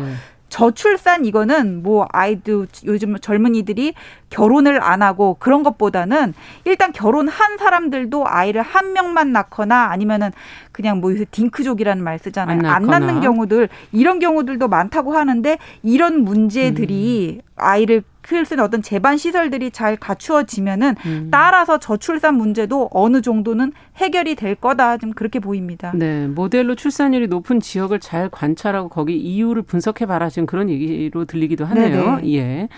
[0.50, 3.94] 저출산 이거는 뭐 아이들 요즘 젊은이들이
[4.30, 6.34] 결혼을 안 하고 그런 것보다는
[6.66, 10.32] 일단 결혼한 사람들도 아이를 한 명만 낳거나 아니면은
[10.72, 12.60] 그냥 뭐 요새 딩크족이라는 말 쓰잖아요.
[12.60, 17.50] 안, 안 낳는 경우들 이런 경우들도 많다고 하는데 이런 문제들이 음.
[17.56, 21.28] 아이를 키울 수 있는 어떤 재반 시설들이 잘 갖추어지면은 음.
[21.32, 25.92] 따라서 저출산 문제도 어느 정도는 해결이 될 거다 좀 그렇게 보입니다.
[25.96, 31.66] 네, 모델로 출산율이 높은 지역을 잘 관찰하고 거기 이유를 분석해 봐라 지금 그런 얘기로 들리기도
[31.66, 32.18] 하네요.
[32.18, 32.34] 네네.
[32.36, 32.70] 예.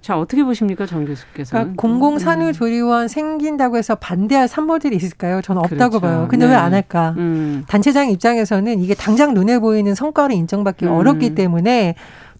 [0.00, 1.62] 자 어떻게 보십니까 정 교수께서는?
[1.62, 3.08] 그러니까 공공산후조리원 음.
[3.08, 5.40] 생긴다고 해서 반대할 산모들이 있을까요?
[5.40, 6.00] 저는 없다고 그렇죠.
[6.00, 6.28] 봐요.
[6.30, 6.52] 근데 네.
[6.52, 7.14] 왜안 할까?
[7.16, 7.64] 음.
[7.68, 10.92] 단체장 입장에서는 이게 당장 눈에 보이는 성과를 인정받기 음.
[10.92, 11.94] 어렵기 때문에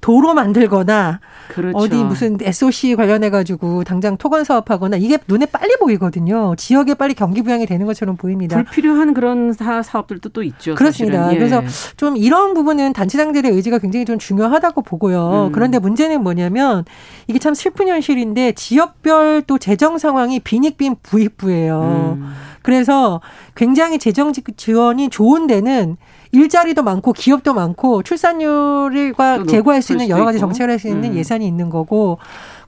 [0.04, 1.78] 도로 만들거나 그렇죠.
[1.78, 6.54] 어디 무슨 SOC 관련해 가지고 당장 토건 사업하거나 이게 눈에 빨리 보이거든요.
[6.56, 8.54] 지역에 빨리 경기 부양이 되는 것처럼 보입니다.
[8.54, 10.74] 불필요한 그런 사, 사업들도 또 있죠.
[10.74, 11.32] 그렇습니다.
[11.32, 11.38] 예.
[11.38, 11.62] 그래서
[11.96, 15.46] 좀 이런 부분은 단체장들의 의지가 굉장히 좀 중요하다고 보고요.
[15.46, 15.52] 음.
[15.52, 16.84] 그런데 문제는 뭐냐면
[17.26, 22.18] 이게 참 슬픈 현실인데 지역별 또 재정 상황이 빈익빈 부익부예요.
[22.18, 22.34] 음.
[22.60, 23.22] 그래서
[23.54, 25.96] 굉장히 재정 지원이 좋은 데는
[26.35, 31.16] 일자리도 많고 기업도 많고 출산율과 제고할 수 있는 여러 가지 정책을 할 수 있는 음.
[31.16, 32.18] 예산이 있는 거고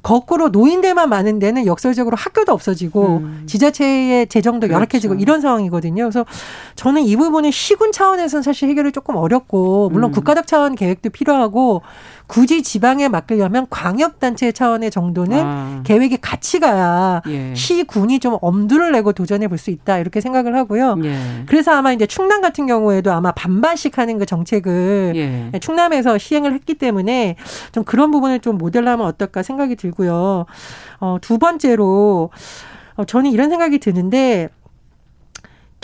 [0.03, 3.43] 거꾸로 노인들만 많은 데는 역설적으로 학교도 없어지고 음.
[3.47, 4.75] 지자체의 재정도 그렇죠.
[4.75, 6.05] 열악해지고 이런 상황이거든요.
[6.05, 6.25] 그래서
[6.77, 10.13] 저는 이 부분은 시군 차원에서는 사실 해결이 조금 어렵고 물론 음.
[10.13, 11.83] 국가적 차원 계획도 필요하고
[12.27, 15.81] 굳이 지방에 맡기려면 광역단체 차원의 정도는 아.
[15.85, 17.55] 계획이 같이 가야 예.
[17.55, 20.97] 시군이 좀 엄두를 내고 도전해 볼 수 있다 이렇게 생각을 하고요.
[21.05, 21.17] 예.
[21.47, 25.59] 그래서 아마 이제 충남 같은 경우에도 아마 반반씩 하는 그 정책을 예.
[25.61, 27.37] 충남에서 시행을 했기 때문에
[27.73, 30.45] 좀 그런 부분을 좀 모델하면 어떨까 생각이 들고요.
[31.01, 32.31] 어, 두 번째로
[32.97, 34.49] 어, 저는 이런 생각이 드는데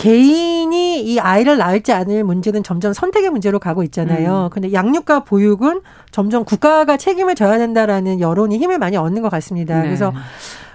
[0.03, 4.47] 개인이 이 아이를 낳을지 않을 문제는 점점 선택의 문제로 가고 있잖아요.
[4.47, 4.51] 음.
[4.51, 9.77] 근데 양육과 보육은 점점 국가가 책임을 져야 된다라는 여론이 힘을 많이 얻는 것 같습니다.
[9.77, 9.85] 네.
[9.85, 10.13] 그래서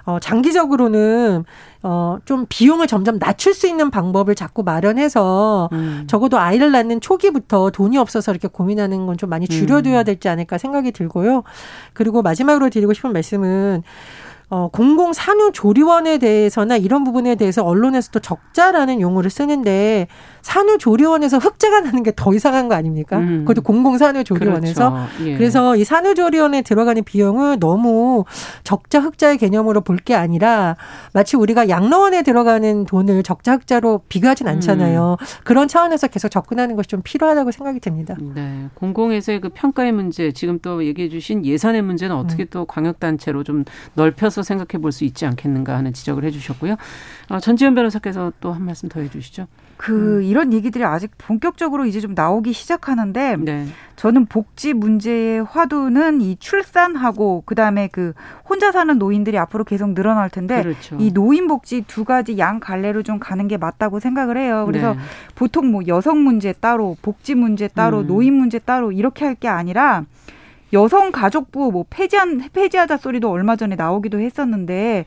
[0.05, 1.43] 어, 장기적으로는
[1.83, 6.05] 어, 좀 비용을 점점 낮출 수 있는 방법을 자꾸 마련해서 음.
[6.07, 10.05] 적어도 아이를 낳는 초기부터 돈이 없어서 이렇게 고민하는 건 좀 많이 줄여둬야 음.
[10.05, 11.43] 될지 않을까 생각이 들고요.
[11.91, 13.83] 그리고 마지막으로 드리고 싶은 말씀은
[14.49, 20.07] 어, 공공 산후 조리원에 대해서나 이런 부분에 대해서 언론에서도 적자라는 용어를 쓰는데
[20.47, 23.17] 산후 조리원에서 흑자가 나는 게 더 이상한 거 아닙니까?
[23.17, 23.39] 음.
[23.45, 25.29] 그것도 공공 산후 조리원에서 그렇죠.
[25.29, 25.35] 예.
[25.37, 28.23] 그래서 이 산후 조리원에 들어가는 비용을 너무
[28.63, 30.77] 적자 흑자의 개념으로 볼 게 아니라
[31.11, 35.17] 마치 우리가 양로원에 들어가는 돈을 적자 흑자로 비교하진 않잖아요.
[35.19, 35.25] 음.
[35.43, 38.15] 그런 차원에서 계속 접근하는 것이 좀 필요하다고 생각이 듭니다.
[38.35, 42.47] 네, 공공에서의 그 평가의 문제 지금 또 얘기해 주신 예산의 문제는 어떻게 음.
[42.51, 46.75] 또 광역 단체로 좀 넓혀서 생각해 볼 수 있지 않겠는가 하는 지적을 해 주셨고요.
[47.29, 49.47] 어, 전지현 변호사께서 또 한 말씀 더 해 주시죠.
[49.77, 50.23] 그 음.
[50.23, 53.67] 이런 얘기들이 아직 본격적으로 이제 좀 나오기 시작하는데 네.
[53.95, 58.13] 저는 복지 문제의 화두는 이 출산하고 그다음에 그
[58.47, 60.97] 혼자 사는 노인들이 앞으로 계속 늘어날 텐데 그렇죠.
[60.99, 64.65] 이 노인 복지 두 가지 양 갈래로 좀 가는 게 맞다고 생각을 해요.
[64.65, 64.99] 그래서 네.
[65.35, 68.07] 보통 뭐 여성 문제 따로 복지 문제 따로 음.
[68.07, 70.03] 노인 문제 따로 이렇게 할 게 아니라
[70.73, 75.05] 여성 가족부 뭐 폐지한 폐지하자 소리도 얼마 전에 나오기도 했었는데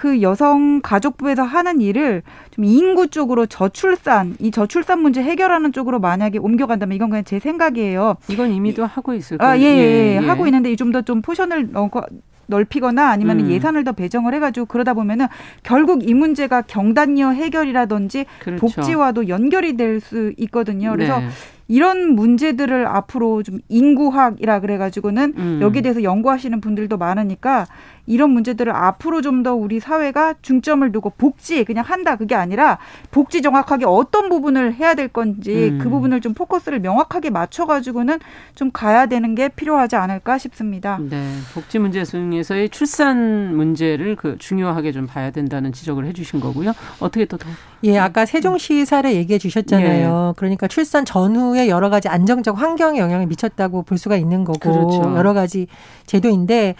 [0.00, 6.38] 그 여성 가족부에서 하는 일을 좀 인구 쪽으로 저출산 이 저출산 문제 해결하는 쪽으로 만약에
[6.38, 8.16] 옮겨간다면 이건 그냥 제 생각이에요.
[8.30, 9.52] 이건 이미도 하고 있을 거예요.
[9.52, 10.26] 아, 예, 예, 예, 예.
[10.26, 12.00] 하고 있는데 좀 더 좀 좀 포션을 넣고
[12.46, 13.50] 넓히거나 아니면 음.
[13.50, 15.26] 예산을 더 배정을 해가지고 그러다 보면은
[15.62, 18.60] 결국 이 문제가 경단녀 해결이라든지 그렇죠.
[18.60, 20.92] 복지와도 연결이 될 수 있거든요.
[20.92, 21.28] 그래서 네.
[21.68, 25.58] 이런 문제들을 앞으로 좀 인구학이라 그래가지고는 음.
[25.62, 27.66] 여기에 대해서 연구하시는 분들도 많으니까
[28.10, 32.78] 이런 문제들을 앞으로 좀 더 우리 사회가 중점을 두고 복지 그냥 한다 그게 아니라
[33.10, 35.78] 복지 정확하게 어떤 부분을 해야 될 건지 음.
[35.78, 38.18] 그 부분을 좀 포커스를 명확하게 맞춰가지고는
[38.54, 40.98] 좀 가야 되는 게 필요하지 않을까 싶습니다.
[41.00, 46.72] 네, 복지 문제 중에서의 출산 문제를 그 중요하게 좀 봐야 된다는 지적을 해주신 거고요.
[46.98, 47.48] 어떻게 또 더?
[47.84, 50.32] 예, 아까 세종시 사례 얘기해 주셨잖아요.
[50.34, 50.34] 예.
[50.36, 55.16] 그러니까 출산 전후에 여러 가지 안정적 환경에 영향을 미쳤다고 볼 수가 있는 거고 그렇죠.
[55.16, 55.66] 여러 가지
[56.06, 56.74] 제도인데.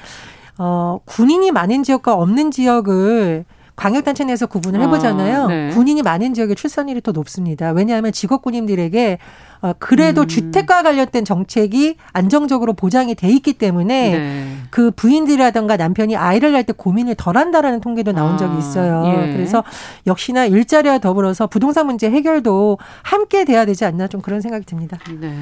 [0.62, 3.46] 어, 군인이 많은 지역과 없는 지역을
[3.76, 5.44] 광역단체 내에서 구분을 해보잖아요.
[5.44, 5.70] 아, 네.
[5.70, 7.70] 군인이 많은 지역의 출산율이 더 높습니다.
[7.70, 9.16] 왜냐하면 직업군인들에게
[9.62, 10.26] 어, 그래도 음.
[10.28, 14.56] 주택과 관련된 정책이 안정적으로 보장이 돼 있기 때문에 네.
[14.68, 19.02] 그 부인들이라든가 남편이 아이를 낳을 때 고민을 덜 한다라는 통계도 나온 적이 아, 있어요.
[19.02, 19.32] 아, 예.
[19.32, 19.64] 그래서
[20.06, 24.98] 역시나 일자리와 더불어서 부동산 문제 해결도 함께 돼야 되지 않나 좀 그런 생각이 듭니다.
[25.18, 25.34] 네.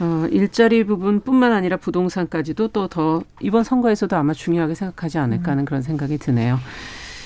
[0.00, 5.66] 어, 일자리 부분뿐만 아니라 부동산까지도 또 더 이번 선거에서도 아마 중요하게 생각하지 않을까 하는 음.
[5.66, 6.58] 그런 생각이 드네요.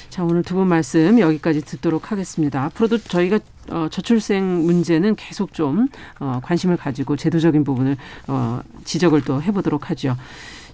[0.09, 2.65] 자, 오늘 두 분 말씀 여기까지 듣도록 하겠습니다.
[2.65, 3.39] 앞으로도 저희가
[3.71, 10.17] 어, 저출생 문제는 계속 좀 어, 관심을 가지고 제도적인 부분을 어, 지적을 또 해보도록 하죠.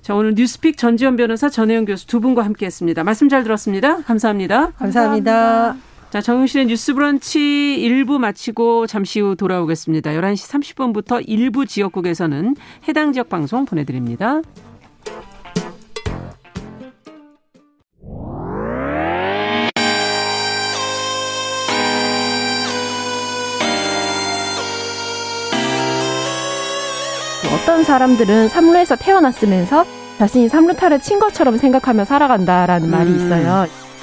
[0.01, 3.03] 자, 오늘 뉴스픽 전지현 변호사 전혜영 교수 두 분과 함께했습니다.
[3.05, 4.03] 말씀 잘 들었습니다.
[4.03, 4.71] 감사합니다.
[4.79, 5.33] 감사합니다.
[5.73, 5.96] 감사합니다.
[6.11, 10.13] 자, 정용실의 뉴스 브런치 1부 마치고 잠시 후 돌아오겠습니다.
[10.13, 12.55] 11시 30분부터 일부 지역국에서는
[12.89, 14.41] 해당 지역 방송 보내드립니다.
[27.53, 29.85] 어떤 사람들은 삼루에서 태어났으면서
[30.19, 32.91] 자신이 삼루타를 친 것처럼 생각하며 살아간다라는 음.
[32.91, 33.67] 말이 있어요.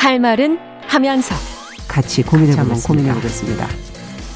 [0.00, 1.34] 할 말은 하면서
[1.86, 2.88] 같이 고민해보겠습니다.
[2.88, 3.68] 고민해보겠습니다.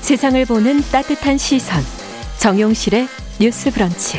[0.03, 1.83] 세상을 보는 따뜻한 시선.
[2.39, 3.09] 정용실의
[3.41, 4.19] 뉴스 브런치.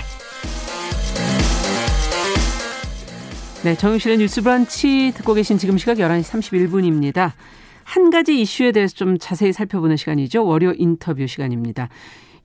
[3.64, 7.34] 네, 정용실의 뉴스 브런치 듣고 계신 지금 시각 11시 31분입니다.
[7.84, 10.44] 한 가지 이슈에 대해서 좀 자세히 살펴보는 시간이죠.
[10.44, 11.90] 월요 인터뷰 시간입니다.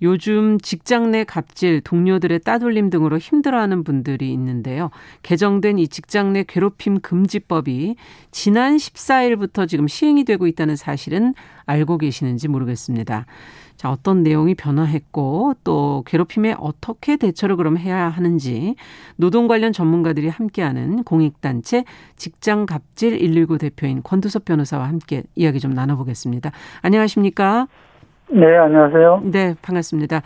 [0.02, 4.90] 요즘 직장 내 갑질, 동료들의 따돌림 등으로 힘들어하는 분들이 있는데요.
[5.22, 7.96] 개정된 이 직장 내 괴롭힘 금지법이
[8.30, 11.34] 지난 14일부터 지금 시행이 되고 있다는 사실은
[11.66, 13.26] 알고 계시는지 모르겠습니다.
[13.76, 18.74] 자, 어떤 내용이 변화했고 또 괴롭힘에 어떻게 대처를 그럼 해야 하는지
[19.16, 21.84] 노동 관련 전문가들이 함께하는 공익단체
[22.16, 26.52] 직장 갑질 119 대표인 권두섭 변호사와 함께 이야기 좀 나눠보겠습니다.
[26.82, 27.68] 안녕하십니까?
[28.32, 29.22] 네, 안녕하세요.
[29.24, 30.22] 네, 반갑습니다.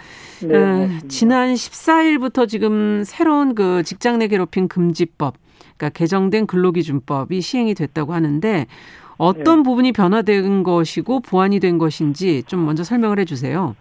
[0.47, 5.35] 네, 어, 지난 14일부터 지금 새로운 그 직장 내 괴롭힘 금지법,
[5.77, 8.67] 그러니까 개정된 근로기준법이 시행이 됐다고 하는데
[9.17, 9.62] 어떤 네.
[9.62, 13.75] 부분이 변화된 것이고 보완이 된 것인지 좀 먼저 설명을 해 주세요.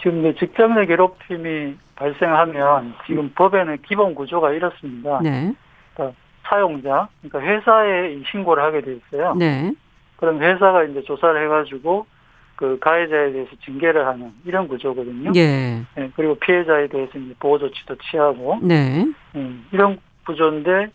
[0.00, 5.20] 지금 직장 내 괴롭힘이 발생하면 지금 법에는 기본 구조가 이렇습니다.
[5.22, 5.52] 네.
[5.94, 9.34] 그러니까 사용자, 그러니까 회사에 신고를 하게 돼 있어요.
[9.34, 9.74] 네.
[10.16, 12.06] 그럼 회사가 이제 조사를 해가지고
[12.62, 15.32] 그 가해자에 대해서 징계를 하는 이런 구조거든요.
[15.34, 15.82] 예.
[15.96, 18.60] 네, 그리고 피해자에 대해서 이제 보호 조치도 취하고.
[18.62, 19.04] 네.
[19.32, 19.52] 네.
[19.72, 20.86] 이런 구조인데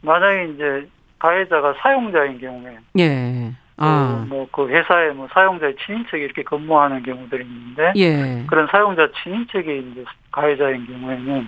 [0.00, 2.78] 만약에 이제 가해자가 사용자인 경우에.
[3.00, 3.52] 예.
[3.76, 4.24] 아.
[4.30, 7.92] 그 뭐그 회사에 뭐 사용자의 친인척이 이렇게 근무하는 경우들이 있는데.
[7.96, 8.46] 예.
[8.46, 10.02] 그런 사용자 친인척이 이제
[10.32, 11.46] 가해자인 경우에는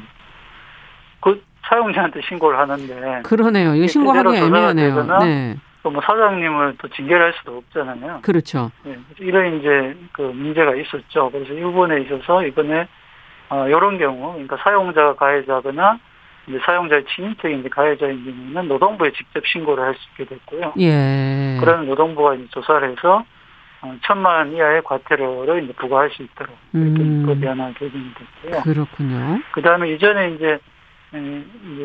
[1.21, 3.23] 그 사용자한테 신고를 하는데.
[3.23, 3.75] 그러네요.
[3.75, 5.19] 이거 신고하기 애매하네요.
[5.21, 5.57] 네.
[5.83, 8.21] 또 뭐 사장님을 또 징계를 할 수도 없잖아요.
[8.23, 8.71] 그렇죠.
[8.85, 11.31] 네, 이런 이제 그 문제가 있었죠.
[11.31, 12.87] 그래서 이 부분에 있어서 이번에
[13.51, 15.99] 어, 이런 경우, 그러니까 사용자가 가해자거나
[16.49, 20.73] 이제 사용자의 친인척이 이제 가해자인 경우는 노동부에 직접 신고를 할 수 있게 됐고요.
[20.79, 21.59] 예.
[21.61, 23.25] 그러면 노동부가 이제 조사를 해서
[23.83, 27.27] 어, 천만 원 이하의 과태료를 이제 부과할 수 있도록 이렇게 음.
[27.27, 28.63] 법이 하나 개정이 됐고요.
[28.63, 29.41] 그렇군요.
[29.53, 30.59] 그 다음에 이전에 이제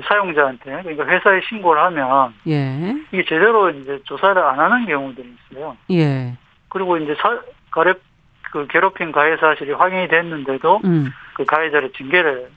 [0.08, 2.96] 사용자한테 그러니까 회사에 신고를 하면 예.
[3.12, 5.76] 이게 제대로 이제 조사를 안 하는 경우들이 있어요.
[5.92, 6.34] 예.
[6.70, 7.40] 그리고 이제 사,
[7.72, 7.94] 가래
[8.52, 11.12] 그 괴롭힘 가해 사실이 확인이 됐는데도 음.
[11.36, 12.50] 그 가해자를 징계를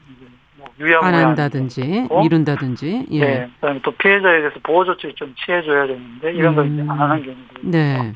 [0.57, 3.21] 뭐 유야무야 안 한다든지 미룬다든지 예.
[3.21, 3.51] 네.
[3.57, 7.01] 그다음에 또 피해자에 대해서 보호 조치를 좀 취해줘야 되는데 이런 걸 이제 안 음.
[7.01, 7.71] 하는 경우도 있고.
[7.71, 8.13] 네.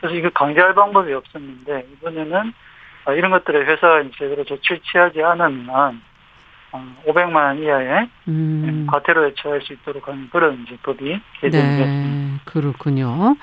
[0.00, 2.52] 그래서 이거 강제할 방법이 없었는데 이번에는
[3.04, 6.00] 아, 이런 것들을 회사가 제대로 조치를 취하지 않으면
[6.72, 8.86] 500만 어, 원 이하의 음.
[8.90, 11.86] 과태료에 처할 수 있도록 하는 그런 이제 법이 개정됐습니다.
[11.86, 13.36] 네, 그렇군요.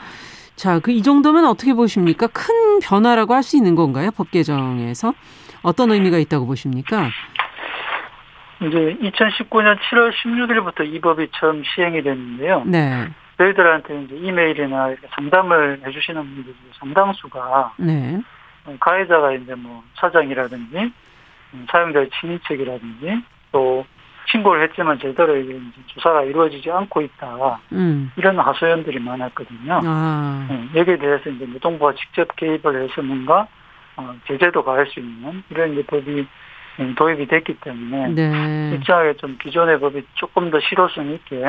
[0.56, 2.28] 자, 그 이 정도면 어떻게 보십니까?
[2.28, 4.10] 큰 변화라고 할 수 있는 건가요?
[4.16, 5.13] 법 개정에서
[5.62, 7.10] 어떤 의미가 있다고 보십니까?
[8.62, 12.63] 이제 2019년 7월 16일부터 이 법이 처음 시행이 됐는데요.
[12.66, 13.08] 네.
[13.38, 18.20] 저희들한테 이제 이메일이나 상담을 해주시는 분들 상당수가 네.
[18.80, 20.92] 가해자가 이제 뭐 사장이라든지 음,
[21.70, 23.86] 사용자의 친인척이라든지 또
[24.30, 27.60] 신고를 했지만 제대로 이제 조사가 이루어지지 않고 있다.
[27.72, 28.12] 음.
[28.17, 29.82] 이런 하소연들이 많았거든요.
[29.86, 30.48] 아.
[30.50, 33.48] 네, 여기에 대해서 이제 노동부가 직접 개입을 해서 뭔가
[33.96, 36.28] 어, 제재도 가할 수 있는 이런 이제 법이
[36.80, 38.72] 음, 도입이 됐기 때문에 네.
[38.74, 41.43] 일정하게 좀 기존의 법이 조금 더 실효성 있게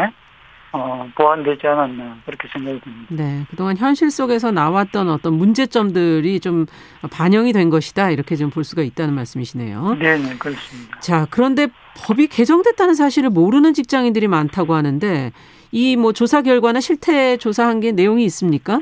[0.72, 3.06] 어, 보완되지 않았나 그렇게 생각이 듭니다.
[3.10, 6.66] 네, 그동안 현실 속에서 나왔던 어떤 문제점들이 좀
[7.10, 9.96] 반영이 된 것이다 이렇게 좀 볼 수가 있다는 말씀이시네요.
[9.98, 11.00] 네, 네, 그렇습니다.
[11.00, 11.68] 자, 그런데
[12.06, 15.32] 법이 개정됐다는 사실을 모르는 직장인들이 많다고 하는데
[15.72, 18.80] 이 뭐 조사 결과나 실태 조사한 게 내용이 있습니까?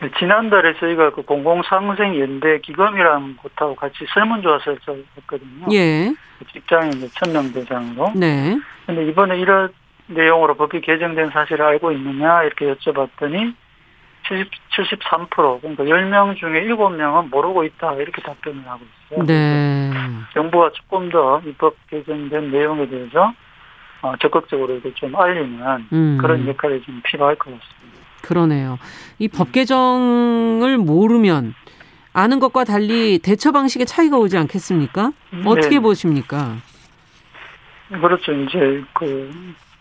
[0.00, 5.66] 네, 지난달에 저희가 그 공공상생연대 기금이라는 곳하고 같이 설문조사를 했거든요.
[5.72, 6.12] 예.
[6.52, 8.12] 직장인 1000명 대상으로.
[8.16, 8.58] 네.
[8.86, 9.68] 근데 이번에 이런
[10.06, 13.54] 내용으로 법이 개정된 사실을 알고 있느냐 이렇게 여쭤봤더니
[14.28, 19.26] 70, 73% 그러니까 10명 중에 7명은 모르고 있다 이렇게 답변을 하고 있어요.
[19.26, 19.90] 네.
[20.34, 23.32] 정부가 조금 더 입법 개정된 내용에 대해서
[24.02, 26.18] 어, 적극적으로 이렇게 좀 알리는 음.
[26.20, 27.98] 그런 역할이 좀 필요할 것 같습니다.
[28.22, 28.78] 그러네요.
[29.18, 29.52] 이법 음.
[29.52, 31.54] 개정을 모르면
[32.12, 35.12] 아는 것과 달리 대처 방식에 차이가 오지 않겠습니까?
[35.46, 35.80] 어떻게 네.
[35.80, 36.56] 보십니까?
[37.88, 38.32] 그렇죠.
[38.32, 39.30] 이제 그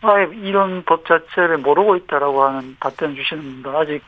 [0.02, 4.02] 아예 이런 법 자체를 모르고 있다라고 하는 답변 주시는 분도 아직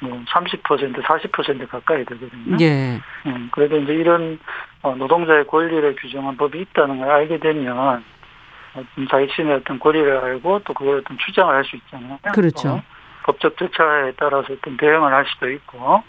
[0.00, 2.56] 뭐 30% 40% 가까이 되거든요.
[2.60, 3.00] 예.
[3.26, 4.38] 음, 그래도 이제 이런
[4.82, 8.04] 어, 노동자의 권리를 규정한 법이 있다는 걸 알게 되면
[8.74, 12.18] 어, 자신의 어떤 권리를 알고 또 그걸 어떤 주장을 할 수 있잖아요.
[12.32, 12.82] 그렇죠.
[13.24, 16.02] 법적 절차에 따라서 어떤 대응을 할 수도 있고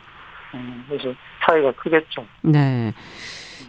[0.56, 1.14] 음, 그래서
[1.46, 2.26] 차이가 크겠죠.
[2.42, 2.92] 네.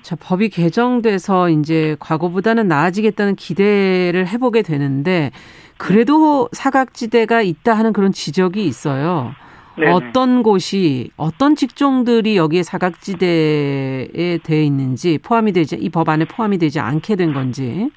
[0.07, 5.33] 자, 법이 개정돼서 이제 과거보다는 나아지겠다는 기대를 해보게 되는데
[5.79, 9.35] 그래도 사각지대가 있다 하는 그런 지적이 있어요.
[9.77, 9.91] 네네.
[9.91, 16.79] 어떤 곳이 어떤 직종들이 여기에 사각지대에 돼 있는지 포함이 되지 이 법 안에 포함이 되지
[16.79, 17.91] 않게 된 건지.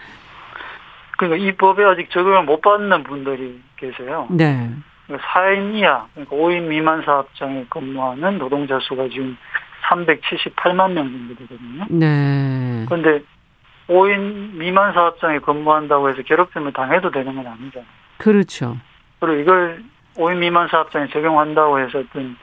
[1.19, 4.25] 그러니까 이 법에 아직 적용을 못 받는 분들이 계세요.
[4.31, 4.67] 네.
[5.09, 9.37] 4인 이하, 그러니까 5인 미만 사업장에 근무하는 노동자 수가 지금
[9.89, 11.85] 378만 명 정도 되거든요.
[11.89, 12.85] 네.
[12.87, 13.23] 그런데
[13.87, 17.87] 5인 미만 사업장에 근무한다고 해서 괴롭힘을 당해도 되는 건 아니잖아요.
[18.17, 18.77] 그렇죠.
[19.19, 19.83] 그리고 이걸
[20.15, 22.37] 5인 미만 사업장에 적용한다고 해서 어떤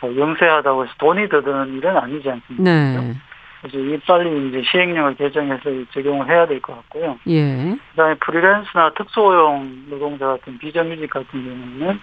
[0.00, 2.62] 뭐 영세하다고 해서 돈이 더 드는 일은 아니지 않습니까?
[2.62, 3.14] 네.
[3.60, 7.18] 그래서 이 빨리 이제 시행령을 개정해서 적용을 해야 될 것 같고요.
[7.28, 7.74] 예.
[7.92, 11.98] 그다음에 프리랜서나 특수고용 노동자 같은 비정규직 같은 경우는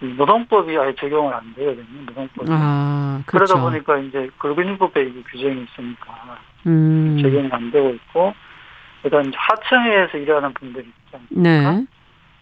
[0.00, 1.86] 노동법이 아예 적용을 안 되거든요.
[2.06, 2.48] 노동법이.
[2.50, 3.54] 아, 그렇죠.
[3.54, 7.18] 그러다 보니까 이제 근로기준법에 이게 규정이 있으니까 음.
[7.20, 8.34] 적용이 안 되고 있고
[9.02, 11.86] 그다음 하청에서 일하는 분들이 있지 않습니까?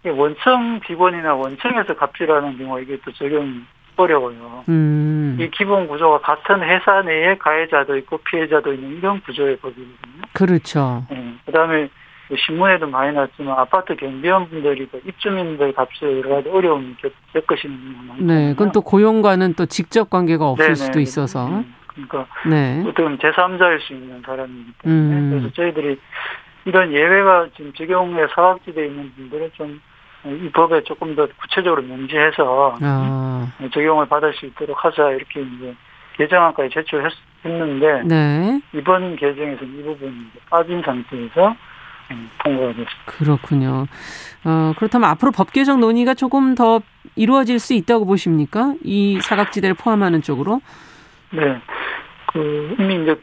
[0.04, 0.10] 네.
[0.10, 3.62] 원청 직원이나 원청에서 갑질하는 경우 이게 또 적용이
[3.96, 4.64] 어려워요.
[4.68, 5.38] 음.
[5.40, 10.22] 이 기본 구조가 같은 회사 내에 가해자도 있고 피해자도 있는 이런 구조의 법이거든요.
[10.34, 11.06] 그렇죠.
[11.10, 11.34] 네.
[11.46, 11.88] 그다음에
[12.34, 18.26] 신문에도 많이 났지만 아파트 경비원분들이 입주민들 값을 여러 가지 어려움을 겪 으시는 경우가 많아요.
[18.26, 20.74] 네, 그건 또 고용과는 또 직접 관계가 없을 네네.
[20.74, 21.48] 수도 있어서.
[21.48, 21.64] 네.
[21.86, 22.84] 그러니까 네.
[22.86, 25.30] 어떤 제3자일 수 있는 사람이기 때문에 음.
[25.30, 25.98] 그래서 저희들이
[26.64, 29.80] 이런 예외가 지금 적용에 사각지대에 있는 분들은 좀
[30.26, 33.52] 이 법에 조금 더 구체적으로 명시해서 아.
[33.72, 35.74] 적용을 받을 수 있도록 하자 이렇게 이제
[36.16, 38.60] 개정안까지 제출했는데 네.
[38.72, 41.54] 이번 개정에서 이 부분이 빠진 상태에서
[42.44, 42.92] 통과가 됐습니다.
[43.06, 43.86] 그렇군요.
[44.44, 46.80] 어, 그렇다면 앞으로 법 개정 논의가 조금 더
[47.16, 48.74] 이루어질 수 있다고 보십니까?
[48.82, 50.60] 이 사각지대를 포함하는 쪽으로?
[51.30, 51.60] 네.
[52.32, 53.18] 그, 이미 이제,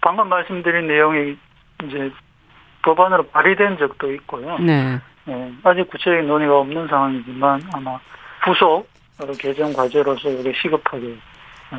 [0.00, 1.36] 방금 말씀드린 내용이
[1.84, 2.10] 이제
[2.82, 4.58] 법안으로 발의된 적도 있고요.
[4.58, 5.00] 네.
[5.24, 5.52] 네.
[5.62, 7.98] 아직 구체적인 논의가 없는 상황이지만 아마
[8.44, 8.88] 후속
[9.38, 11.16] 개정 과제로서 이게 시급하게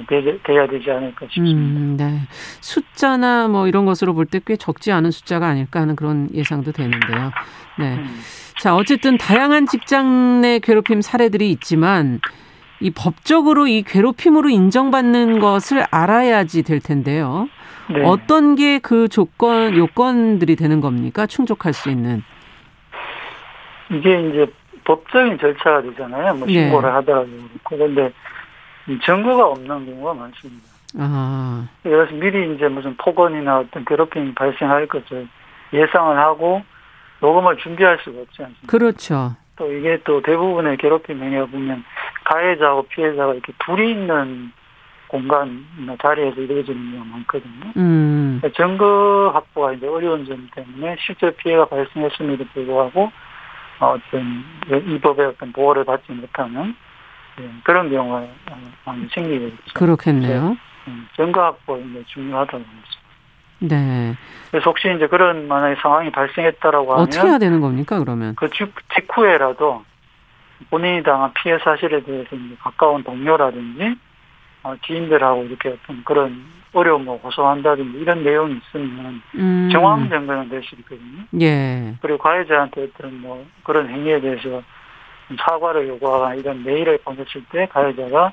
[0.08, 1.60] 돼야 되지 않을까 싶습니다.
[1.60, 2.22] 음, 네.
[2.62, 7.32] 숫자나 뭐 이런 것으로 볼 때 꽤 적지 않은 숫자가 아닐까 하는 그런 예상도 되는데요.
[7.80, 7.96] 네.
[7.96, 8.20] 음.
[8.60, 12.20] 자, 어쨌든 다양한 직장 내 괴롭힘 사례들이 있지만
[12.80, 17.48] 이 법적으로 이 괴롭힘으로 인정받는 것을 알아야지 될 텐데요.
[17.90, 18.02] 네.
[18.04, 21.26] 어떤 게 그 조건 요건들이 되는 겁니까?
[21.28, 22.24] 충족할 수 있는.
[23.92, 24.48] 이게 이제
[24.84, 26.34] 법적인 절차가 되잖아요.
[26.36, 26.54] 뭐 네.
[26.54, 26.94] 신고를 네.
[26.96, 27.28] 하더라도
[27.64, 27.86] 그렇고.
[27.86, 28.12] 근데
[29.04, 30.68] 증거가 없는 경우가 많습니다.
[30.98, 31.68] 아.
[31.84, 35.28] 그래서 미리 이제 무슨 폭언이나 어떤 괴롭힘이 발생할 것을
[35.74, 36.62] 예상을 하고
[37.22, 38.68] 녹음을 준비할 수가 없지 않습니까?
[38.68, 39.36] 그렇죠.
[39.56, 41.84] 또 이게 또 대부분의 괴롭힘 행위가 보면
[42.26, 44.52] 가해자하고 피해자가 이렇게 둘이 있는
[45.08, 47.72] 공간이나 자리에서 이루어지는 경우가 많거든요.
[47.78, 48.40] 음.
[48.42, 53.12] 그러니까 증거 확보가 이제 어려운 점 때문에 실제 피해가 발생했음에도 불구하고
[53.80, 54.44] 어떤
[54.88, 56.76] 이 법의 어떤 보호를 받지 못하는 예,
[57.64, 58.26] 그런 경우가
[58.86, 59.74] 많이 생기고 있죠.
[59.74, 60.58] 그렇겠네요.
[61.16, 62.88] 증거 확보 이 중요하다고 봅니다.
[63.60, 64.16] 네.
[64.52, 68.36] 그래서 혹시 이제 그런 만약에 상황이 발생했다라고 하면 어떻게 해야 되는 겁니까 그러면?
[68.36, 68.50] 그
[68.96, 69.84] 직후에라도
[70.70, 73.96] 본인이 당한 피해 사실에 대해서 이제 가까운 동료라든지
[74.64, 79.70] 어, 지인들하고 이렇게 어떤 그런 어려움을 호소한다든지 이런 내용이 있으면 음.
[79.72, 81.24] 정황 증거는 될 수 있거든요.
[81.42, 81.96] 예.
[82.02, 84.62] 그리고 가해자한테 어떤 뭐 그런 행위에 대해서
[85.40, 88.32] 사과를 요구하거나 이런 메일을 보냈을 때 가해자가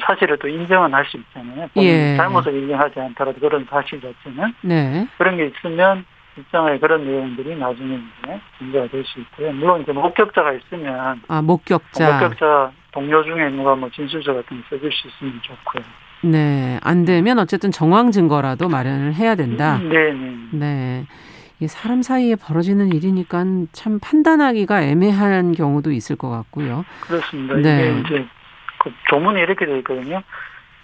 [0.00, 1.68] 사실을 또 인정은 할 수 있잖아요.
[1.78, 2.16] 예.
[2.16, 5.06] 잘못을 인정하지 않더라도 그런 사실 자체는 네.
[5.18, 6.04] 그런 게 있으면
[6.38, 9.52] 입장에 그런 내용들이 나중에 이제 문제가 될 수 있고요.
[9.52, 14.92] 물론 이제 목격자가 있으면 아 목격자 목격자 동료 중에 누가 뭐 진술서 같은 거 써줄
[14.92, 15.82] 수 있으면 좋고요.
[16.22, 19.78] 네, 안 되면 어쨌든 정황 증거라도 마련을 해야 된다.
[19.78, 20.36] 네, 네.
[20.52, 21.06] 네.
[21.60, 26.86] 이 사람 사이에 벌어지는 일이니까 참 판단하기가 애매한 경우도 있을 것 같고요.
[27.02, 27.56] 그렇습니다.
[27.56, 27.90] 네.
[27.90, 28.26] 이게 이제
[28.78, 30.22] 그 조문이 이렇게 되어 있거든요.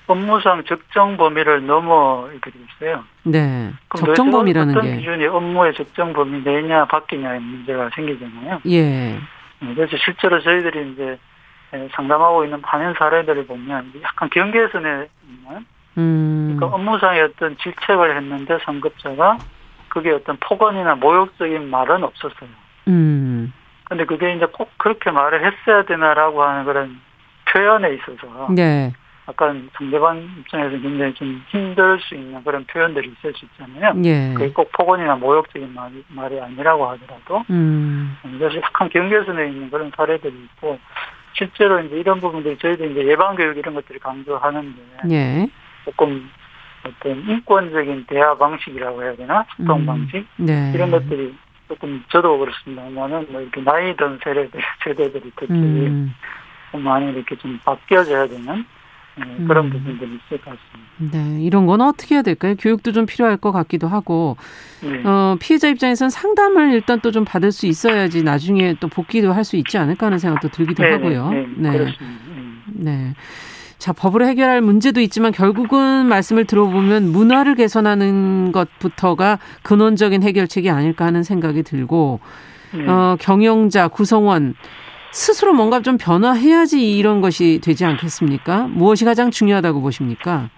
[0.07, 3.05] 업무상 적정 범위를 넘어 이렇게 되어 있어요.
[3.23, 3.73] 네.
[3.97, 8.61] 적정 범위라는 어떤 게 기준이 업무의 적정 범위 내냐 바뀌냐의 문제가 생기잖아요.
[8.67, 9.19] 예.
[9.61, 11.19] 네, 그래서 실제로 저희들이 이제
[11.95, 15.67] 상담하고 있는 반연 사례들을 보면 약간 경계선에 있는
[15.99, 16.55] 음.
[16.55, 19.39] 그러니까 업무상의 어떤 질책을 했는데 상급자가
[19.97, 22.51] 그게 어떤 폭언이나 모욕적인 말은 없었어요.
[22.89, 23.51] 음.
[23.85, 27.01] 근데 그게 이제 꼭 그렇게 말을 했어야 되나라고 하는 그런
[27.51, 28.93] 표현에 있어서 네.
[29.27, 33.95] 약간 상대방 입장에서 굉장히 좀 힘들 수 있는 그런 표현들이 있을 수 있잖아요.
[34.05, 34.35] 예.
[34.35, 38.19] 그게 꼭 폭언이나 모욕적인 말이, 말이 아니라고 하더라도 음.
[38.35, 40.79] 이것이 약간 경계선에 있는 그런 사례들이 있고
[41.33, 45.49] 실제로 이제 이런 부분들이 저희도 이제 예방 교육 이런 것들을 강조하는데 예.
[45.87, 46.29] 조금
[46.87, 49.87] 어떤 인권적인 대화 방식이라고 해야 되나 소통 음.
[49.87, 50.73] 방식 네.
[50.75, 51.35] 이런 것들이
[51.69, 56.15] 조금 저도 그렇습니다만은 뭐 이렇게 나이 든 세대들 세대들이 특히 음.
[56.73, 58.65] 많이 이렇게 좀 바뀌어져야 되는
[59.19, 59.71] 네, 그런 음.
[59.71, 60.51] 부분들이 있을 것
[60.99, 61.19] 같습니다.
[61.19, 62.55] 네, 이런 건 어떻게 해야 될까요?
[62.59, 64.37] 교육도 좀 필요할 것 같기도 하고,
[64.83, 65.03] 네.
[65.09, 69.57] 어, 피해자 입장에서는 상담을 일단 또 좀 받을 수 있어야지 나중에 또 복귀도 할 수
[69.57, 71.31] 있지 않을까 하는 생각도 들기도 네, 네 하고요.
[71.31, 72.25] 네, 네, 그렇습니다.
[72.67, 73.15] 네.
[73.79, 81.23] 자, 법으로 해결할 문제도 있지만 결국은 말씀을 들어보면 문화를 개선하는 것부터가 근원적인 해결책이 아닐까 하는
[81.23, 82.21] 생각이 들고,
[82.89, 84.55] 어, 경영자, 구성원,
[85.13, 88.67] 스스로 뭔가 좀 변화해야지 이런 것이 되지 않겠습니까?
[88.69, 90.49] 무엇이 가장 중요하다고 보십니까?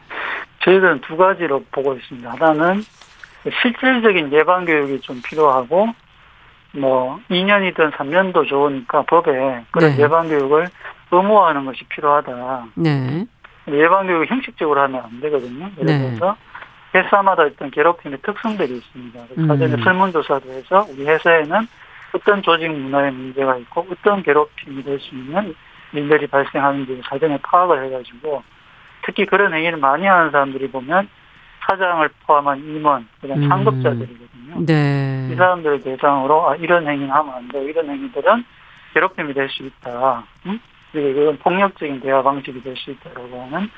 [0.65, 2.35] 저희들은 두 가지로 보고 있습니다.
[2.39, 2.83] 하나는
[3.63, 5.89] 실질적인 예방 교육이 좀 필요하고
[6.73, 10.03] 뭐 2년이든 3년도 좋으니까 법에 그런 네.
[10.03, 10.69] 예방 교육을
[11.11, 12.67] 의무화하는 것이 필요하다.
[12.75, 13.27] 네.
[13.69, 15.71] 예방 교육을 형식적으로 하면 안 되거든요.
[15.79, 15.99] 예를 네.
[16.17, 16.37] 들어서
[16.93, 17.01] 네.
[17.01, 19.21] 회사마다 어떤 괴롭힘의 특성들이 있습니다.
[19.47, 19.83] 사전에 음.
[19.83, 21.67] 설문조사도 해서 우리 회사에는
[22.15, 25.55] 어떤 조직 문화의 문제가 있고 어떤 괴롭힘이 될 수 있는
[25.93, 28.43] 일들이 발생하는지 사전에 파악을 해가지고
[29.05, 31.09] 특히 그런 행위를 많이 하는 사람들이 보면
[31.69, 33.49] 사장을 포함한 임원, 그냥 음.
[33.49, 34.65] 상급자들이거든요.
[34.67, 35.29] 네.
[35.31, 37.63] 이 사람들을 대상으로 아, 이런 행위는 하면 안 돼.
[37.65, 38.45] 이런 행위들은
[38.95, 40.25] 괴롭힘이 될 수 있다.
[40.47, 40.59] 응?
[40.93, 43.71] 그리고 그건 폭력적인 대화 방식이 될 수 있다라고 하는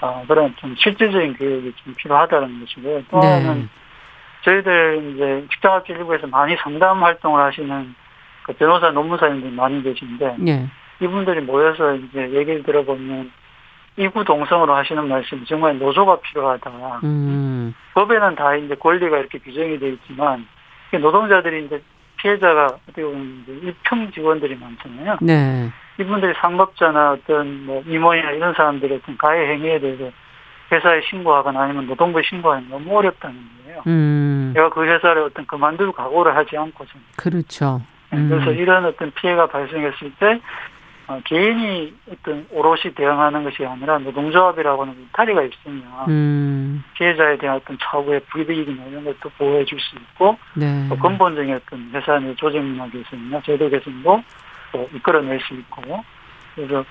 [0.00, 3.02] 어, 그런 좀 실질적인 교육이 좀 필요하다는 것이고요.
[3.10, 3.26] 또 네.
[3.26, 3.68] 하나는
[4.44, 7.94] 저희들 이제 직장학교 일부에서 많이 상담 활동을 하시는
[8.42, 10.66] 그 변호사 논문사님들이 많이 계신데 예.
[11.00, 13.30] 이분들이 모여서 이제 얘기를 들어보면
[13.96, 17.00] 이구 동성으로 하시는 말씀이 정말 노조가 필요하다.
[17.04, 17.74] 음.
[17.94, 20.46] 법에는 다 이제 권리가 이렇게 규정이 되어 있지만
[20.92, 21.80] 노동자들이 이제
[22.16, 25.18] 피해자가 어떻게 보면 이제 일평 직원들이 많잖아요.
[25.20, 25.70] 네.
[25.98, 30.10] 이분들이 상급자나 어떤 뭐 임원이나 이런 사람들의 어떤 가해 행위에 대해서
[30.70, 33.82] 회사에 신고하거나 아니면 노동부에 신고하는 너무 어렵다는 거예요.
[33.86, 34.52] 음.
[34.54, 36.90] 내가 그 회사를 어떤 그만둘 각오를 하지 않고서.
[37.16, 37.82] 그렇죠.
[38.10, 38.28] 네, 음.
[38.30, 40.40] 그래서 이런 어떤 피해가 발생했을 때
[41.08, 46.84] 어, 개인이 어떤 오롯이 대응하는 것이 아니라 노동조합이라고 하는 탈의가 있으면 음.
[46.94, 50.86] 피해자에 대한 어떤 차후의 불이익이나 이런 것도 보호해 줄 수 있고 네.
[50.88, 54.22] 또 근본적인 어떤 회사 내 조직 문화 개선이나 제도 개선도
[54.72, 55.82] 또 이끌어낼 수 있고
[56.54, 56.84] 그래서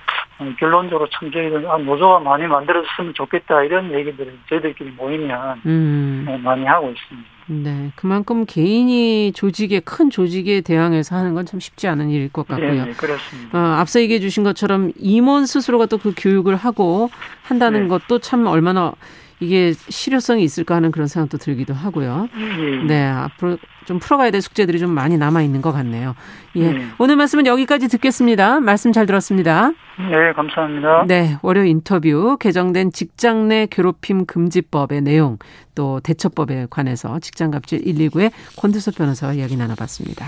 [0.60, 6.24] 결론적으로 참 저희들 아, 노조가 많이 만들어졌으면 좋겠다 이런 얘기들을 저희들끼리 모이면 음.
[6.28, 7.30] 네, 많이 하고 있습니다.
[7.48, 12.72] 네, 그만큼 개인이 조직에 큰 조직에 대항해서 하는 건 참 쉽지 않은 일일 것 같고요.
[12.74, 13.58] 네, 네 그렇습니다.
[13.58, 17.10] 어, 앞서 얘기해 주신 것처럼 임원 스스로가 또 그 교육을 하고
[17.44, 17.88] 한다는 네.
[17.90, 18.94] 것도 참 얼마나
[19.42, 22.30] 이게 실효성이 있을까 하는 그런 생각도 들기도 하고요.
[22.38, 22.84] 예.
[22.88, 26.16] 네, 앞으로 좀 풀어가야 될 숙제들이 좀 많이 남아 있는 것 같네요.
[26.56, 26.62] 예.
[26.62, 26.86] 예.
[27.00, 28.60] 오늘 말씀은 여기까지 듣겠습니다.
[28.60, 29.72] 말씀 잘 들었습니다.
[29.98, 31.06] 네, 감사합니다.
[31.08, 35.40] 네, 월요 인터뷰 개정된 직장 내 괴롭힘 금지법의 내용
[35.74, 40.28] 또 대처법에 관해서 직장 갑질 129의 권두섭 변호사와 이야기 나눠봤습니다.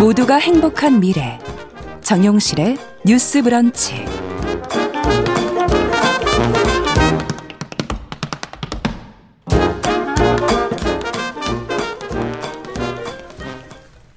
[0.00, 1.38] 모두가 행복한 미래
[2.04, 2.76] 정용실의
[3.06, 4.04] 뉴스 브런치.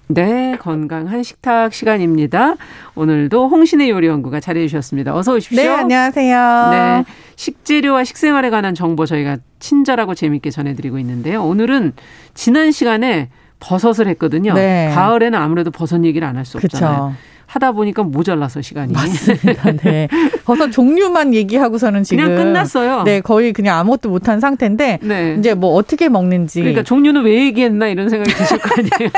[0.10, 2.56] 네, 건강한 식탁 시간입니다.
[2.96, 5.16] 오늘도 홍신의 요리 연구가 자리해 주셨습니다.
[5.16, 5.62] 어서 오십시오.
[5.62, 6.68] 네, 안녕하세요.
[6.72, 7.04] 네,
[7.36, 11.44] 식재료와 식생활에 관한 정보 저희가 친절하고 재밌게 전해드리고 있는데요.
[11.44, 11.94] 오늘은
[12.34, 13.30] 지난 시간에
[13.60, 14.54] 버섯을 했거든요.
[14.54, 14.92] 네.
[14.96, 17.14] 가을에는 아무래도 버섯 얘기를 안 할 수 없잖아요.
[17.14, 17.37] 그쵸.
[17.48, 18.94] 하다 보니까 모자라서 시간이.
[18.94, 19.72] 맞습니다.
[19.84, 20.08] 네.
[20.46, 23.04] 버섯 종류만 얘기하고서는 지금 그냥 끝났어요.
[23.04, 25.36] 네, 거의 그냥 아무것도 못한 상태인데 네.
[25.40, 26.60] 이제 뭐 어떻게 먹는지.
[26.60, 29.12] 그러니까 종류는 왜 얘기했나 이런 생각이 드실 거 아니에요.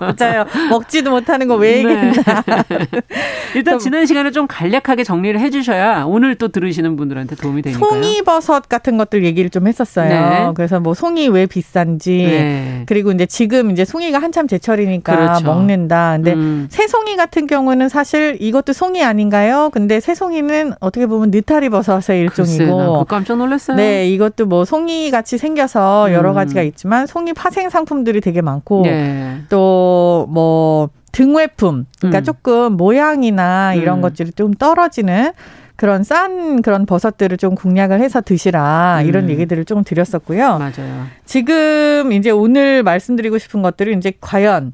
[0.18, 0.46] 맞아요.
[0.70, 2.12] 먹지도 못하는 거 왜 얘기했나.
[2.68, 2.78] 네.
[3.54, 7.84] 일단 지난 시간에 좀 간략하게 정리를 해주셔야 오늘 또 들으시는 분들한테 도움이 되니까요.
[7.84, 10.08] 송이버섯 같은 것들 얘기를 좀 했었어요.
[10.08, 10.50] 네.
[10.54, 12.82] 그래서 뭐 송이 왜 비싼지 네.
[12.86, 15.44] 그리고 이제 지금 이제 송이가 한참 제철이니까 그렇죠.
[15.44, 16.12] 먹는다.
[16.16, 16.68] 근데 음.
[16.70, 19.70] 새송이 같은 경우는 경우는 사실 이것도 송이 아닌가요?
[19.72, 23.04] 근데 새송이는 어떻게 보면 느타리 버섯의 일종이고.
[23.04, 23.76] 깜짝 놀랐어요.
[23.76, 26.34] 네, 이것도 뭐 송이 같이 생겨서 여러 음.
[26.34, 29.38] 가지가 있지만 송이 파생 상품들이 되게 많고 네.
[29.48, 32.24] 또뭐 등외품, 그러니까 음.
[32.24, 34.02] 조금 모양이나 이런 음.
[34.02, 35.32] 것들이 좀 떨어지는
[35.76, 39.06] 그런 싼 그런 버섯들을 좀 공략을 해서 드시라 음.
[39.06, 40.58] 이런 얘기들을 좀 드렸었고요.
[40.58, 41.06] 맞아요.
[41.24, 44.72] 지금 이제 오늘 말씀드리고 싶은 것들은 이제 과연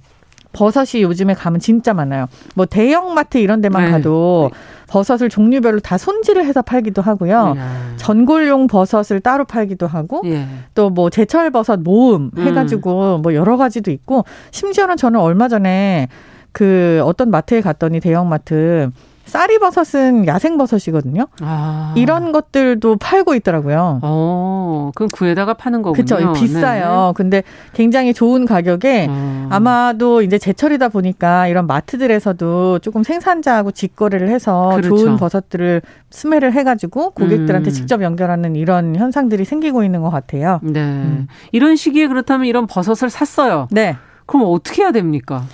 [0.59, 2.27] 버섯이 요즘에 가면 진짜 많아요.
[2.57, 3.91] 뭐 대형마트 이런 데만 네.
[3.93, 4.51] 가도
[4.89, 7.55] 버섯을 종류별로 다 손질을 해서 팔기도 하고요.
[7.57, 7.95] 야.
[7.97, 10.47] 전골용 버섯을 따로 팔기도 하고 예.
[10.75, 12.43] 또뭐 제철 버섯 모음 음.
[12.43, 13.23] 해가지고 음.
[13.23, 16.09] 뭐 여러 가지도 있고 심지어는 저는 얼마 전에
[16.51, 18.91] 그 어떤 마트에 갔더니 대형마트
[19.29, 21.27] 쌀이버섯은 야생버섯이거든요.
[21.41, 21.93] 아.
[21.97, 24.01] 이런 것들도 팔고 있더라고요.
[24.03, 26.05] 어, 그럼 구에다가 파는 거군요.
[26.05, 26.33] 그렇죠.
[26.33, 27.09] 비싸요.
[27.09, 27.13] 네.
[27.15, 27.43] 근데
[27.75, 29.49] 굉장히 좋은 가격에 어.
[29.51, 34.97] 아마도 이제 제철이다 보니까 이런 마트들에서도 조금 생산자하고 직거래를 해서 그렇죠.
[34.97, 37.73] 좋은 버섯들을 스매를 해가지고 고객들한테 음.
[37.73, 40.61] 직접 연결하는 이런 현상들이 생기고 있는 것 같아요.
[40.63, 40.81] 네.
[40.81, 41.29] 음.
[41.53, 43.69] 이런 시기에 그렇다면 이런 버섯을 샀어요.
[43.71, 43.97] 네.
[44.27, 45.45] 그럼 어떻게 해야 됩니까?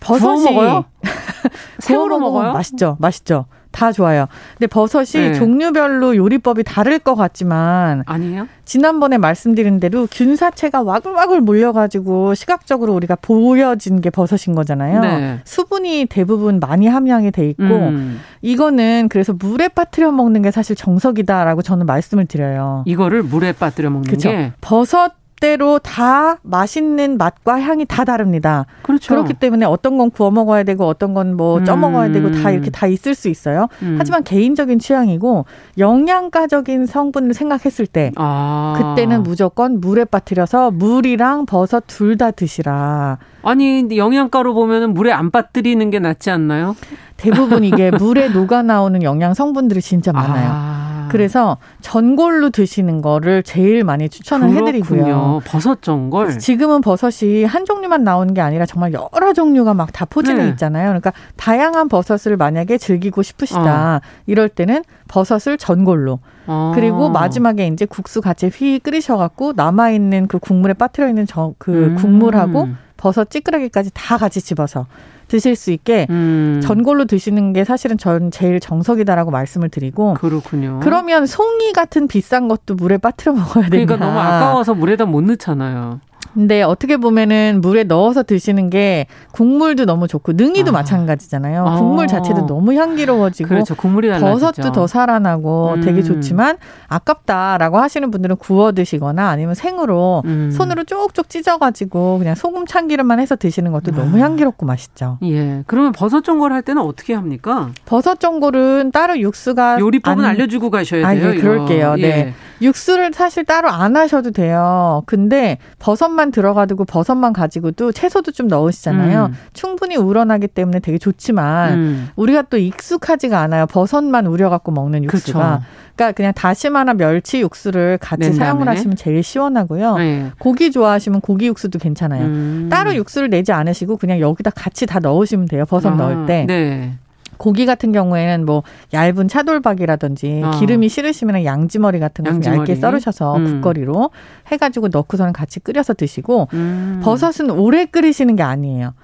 [0.00, 0.84] 버섯이 먹어요?
[1.78, 2.52] 새우로 먹어요?
[2.52, 2.96] 맛있죠.
[3.00, 3.46] 맛있죠.
[3.72, 4.26] 다 좋아요.
[4.58, 5.34] 근데 버섯이 네.
[5.34, 8.46] 종류별로 요리법이 다를 것 같지만 아니에요?
[8.64, 15.00] 지난번에 말씀드린 대로 균사체가 와글와글 몰려가지고 시각적으로 우리가 보여진 게 버섯인 거잖아요.
[15.00, 15.40] 네.
[15.44, 18.20] 수분이 대부분 많이 함량이 돼 있고 음.
[18.42, 22.84] 이거는 그래서 물에 빠뜨려 먹는 게 사실 정석이다라고 저는 말씀을 드려요.
[22.86, 24.30] 이거를 물에 빠뜨려 먹는 그쵸?
[24.30, 28.64] 게 버섯 때로 다 맛있는 맛과 향이 다 다릅니다.
[28.82, 29.12] 그렇죠.
[29.12, 31.80] 그렇기 때문에 어떤 건 구워 먹어야 되고 어떤 건 뭐쪄 음.
[31.80, 33.66] 먹어야 되고 다 이렇게 다 있을 수 있어요.
[33.82, 33.96] 음.
[33.98, 35.44] 하지만 개인적인 취향이고
[35.78, 38.74] 영양가적인 성분을 생각했을 때 아.
[38.78, 43.18] 그때는 무조건 물에 빠뜨려서 물이랑 버섯 둘 다 드시라.
[43.42, 46.76] 아니 영양가로 보면은 물에 안 빠뜨리는 게 낫지 않나요?
[47.22, 50.50] 대부분 이게 물에 녹아 나오는 영양 성분들이 진짜 많아요.
[50.52, 51.08] 아.
[51.10, 54.68] 그래서 전골로 드시는 거를 제일 많이 추천을 그렇군요.
[54.68, 55.42] 해드리고요.
[55.44, 56.38] 버섯 전골.
[56.38, 60.48] 지금은 버섯이 한 종류만 나오는 게 아니라 정말 여러 종류가 막 다 포진해 네.
[60.50, 60.86] 있잖아요.
[60.86, 64.00] 그러니까 다양한 버섯을 만약에 즐기고 싶으시다 어.
[64.26, 66.72] 이럴 때는 버섯을 전골로 어.
[66.74, 71.72] 그리고 마지막에 이제 국수 같이 휘 끓이셔갖고 남아 있는 그 국물에 빠뜨려 있는 저, 그
[71.72, 71.94] 음.
[71.96, 74.86] 국물하고 버섯 찌끄러기까지 다 같이 집어서
[75.32, 76.60] 드실 수 있게 음.
[76.62, 80.80] 전골로 드시는 게 사실은 전 제일 정석이다라고 말씀을 드리고 그렇군요.
[80.82, 86.00] 그러면 송이 같은 비싼 것도 물에 빠뜨려 먹어야 되니까 그러니까 너무 아까워서 물에다 못 넣잖아요.
[86.34, 90.72] 근데 어떻게 보면은 물에 넣어서 드시는 게 국물도 너무 좋고 능이도 아.
[90.72, 91.66] 마찬가지잖아요.
[91.66, 91.76] 아.
[91.76, 93.74] 국물 자체도 너무 향기로워지고 그렇죠.
[93.74, 95.80] 국물이 버섯도 더 살아나고 음.
[95.82, 96.56] 되게 좋지만
[96.88, 100.50] 아깝다라고 하시는 분들은 구워 드시거나 아니면 생으로 음.
[100.50, 103.96] 손으로 쪽쪽 찢어가지고 그냥 소금 참기름만 해서 드시는 것도 아.
[103.96, 105.18] 너무 향기롭고 맛있죠.
[105.22, 105.62] 예.
[105.66, 107.70] 그러면 버섯 전골 할 때는 어떻게 합니까?
[107.84, 110.30] 버섯 전골은 따로 육수가 요리법은 안...
[110.30, 111.28] 알려주고 가셔야 돼요.
[111.28, 111.96] 아, 네, 그럴게요.
[111.96, 112.34] 네.
[112.62, 112.66] 예.
[112.66, 115.02] 육수를 사실 따로 안 하셔도 돼요.
[115.06, 119.26] 근데 버섯만 들어가지고 버섯만 가지고도 채소도 좀 넣으시잖아요.
[119.26, 119.36] 음.
[119.52, 122.08] 충분히 우러나기 때문에 되게 좋지만 음.
[122.16, 123.66] 우리가 또 익숙하지가 않아요.
[123.66, 125.58] 버섯만 우려갖고 먹는 육수가.
[125.58, 125.66] 그쵸.
[125.94, 129.98] 그러니까 그냥 다시마나 멸치 육수를 같이 사용을 하시면 제일 시원하고요.
[129.98, 130.30] 네.
[130.38, 132.24] 고기 좋아하시면 고기 육수도 괜찮아요.
[132.24, 132.68] 음.
[132.70, 135.64] 따로 육수를 내지 않으시고 그냥 여기다 같이 다 넣으시면 돼요.
[135.66, 136.46] 버섯 아, 넣을 때.
[136.46, 136.94] 네.
[137.42, 138.62] 고기 같은 경우에는 뭐
[138.92, 140.50] 얇은 차돌박이라든지 어.
[140.60, 143.44] 기름이 싫으시면 양지머리 같은 거 얇게 썰으셔서 음.
[143.44, 144.10] 국거리로
[144.46, 147.00] 해가지고 넣고서는 같이 끓여서 드시고 음.
[147.02, 148.94] 버섯은 오래 끓이시는 게 아니에요.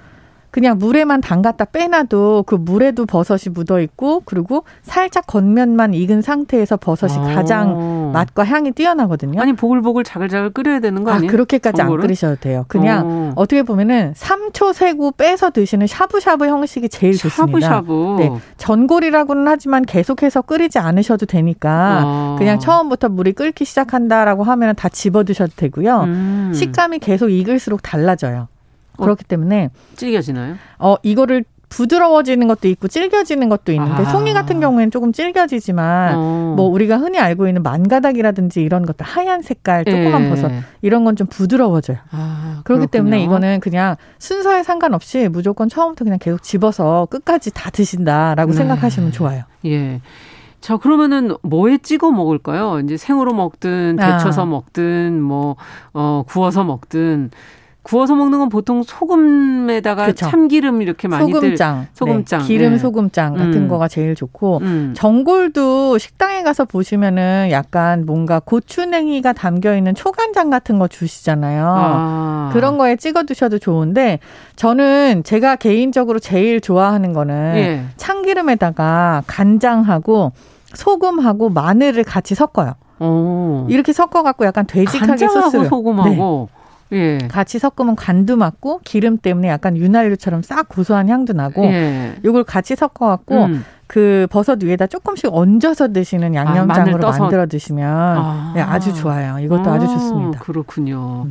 [0.50, 7.12] 그냥 물에만 담갔다 빼놔도 그 물에도 버섯이 묻어 있고 그리고 살짝 겉면만 익은 상태에서 버섯이
[7.18, 7.34] 아.
[7.34, 9.40] 가장 맛과 향이 뛰어나거든요.
[9.40, 11.28] 아니 보글보글 자글자글 끓여야 되는 거 아, 아니에요?
[11.28, 12.02] 아, 그렇게까지 전골은?
[12.02, 12.64] 안 끓이셔도 돼요.
[12.68, 13.44] 그냥 어.
[13.48, 17.60] 떻게 보면은 3초 세고 빼서 드시는 샤브샤브 형식이 제일 좋습니다.
[17.60, 18.16] 샤브샤브.
[18.18, 18.32] 네.
[18.56, 22.36] 전골이라고는 하지만 계속해서 끓이지 않으셔도 되니까 아.
[22.38, 26.02] 그냥 처음부터 물이 끓기 시작한다라고 하면 다 집어 드셔도 되고요.
[26.02, 26.52] 음.
[26.54, 28.48] 식감이 계속 익을수록 달라져요.
[28.98, 30.56] 어, 그렇기 때문에 질겨지나요?
[30.78, 34.04] 어 이거를 부드러워지는 것도 있고 질겨지는 것도 있는데 아.
[34.06, 36.54] 송이 같은 경우에는 조금 질겨지지만 어.
[36.56, 40.28] 뭐 우리가 흔히 알고 있는 만가닥이라든지 이런 것들 하얀 색깔 조그만 예.
[40.30, 41.98] 버섯 이런 건 좀 부드러워져요.
[42.12, 48.52] 아, 그렇기 때문에 이거는 그냥 순서에 상관없이 무조건 처음부터 그냥 계속 집어서 끝까지 다 드신다라고
[48.52, 48.56] 네.
[48.56, 49.42] 생각하시면 좋아요.
[49.66, 50.00] 예.
[50.60, 52.80] 자, 그러면은 뭐에 찍어 먹을까요?
[52.80, 54.44] 이제 생으로 먹든 데쳐서 아.
[54.46, 55.56] 먹든 뭐
[55.92, 57.30] 어, 구워서 먹든
[57.88, 60.28] 구워서 먹는 건 보통 소금에다가 그쵸.
[60.28, 62.46] 참기름 이렇게 많이들 소금장, 소금장, 네.
[62.46, 62.78] 기름 네.
[62.78, 63.68] 소금장 같은 음.
[63.68, 64.92] 거가 제일 좋고 음.
[64.94, 71.64] 전골도 식당에 가서 보시면은 약간 뭔가 고추냉이가 담겨 있는 초간장 같은 거 주시잖아요.
[71.66, 72.50] 아.
[72.52, 74.18] 그런 거에 찍어 드셔도 좋은데
[74.56, 77.84] 저는 제가 개인적으로 제일 좋아하는 거는 예.
[77.96, 80.32] 참기름에다가 간장하고
[80.74, 82.74] 소금하고 마늘을 같이 섞어요.
[83.00, 83.66] 오.
[83.70, 86.57] 이렇게 섞어갖고 약간 돼지하게 소스를 소금하고 네.
[86.92, 87.18] 예.
[87.28, 92.14] 같이 섞으면 간도 맞고 기름 때문에 약간 윤활유처럼 싹 고소한 향도 나고 예.
[92.24, 93.64] 이걸 같이 섞어갖고 음.
[93.86, 98.52] 그 버섯 위에다 조금씩 얹어서 드시는 아, 양념장으로 아, 만들어 드시면 아.
[98.54, 99.38] 네, 아주 좋아요.
[99.38, 100.40] 이것도 아, 아주 좋습니다.
[100.40, 101.24] 그렇군요.
[101.26, 101.30] 음.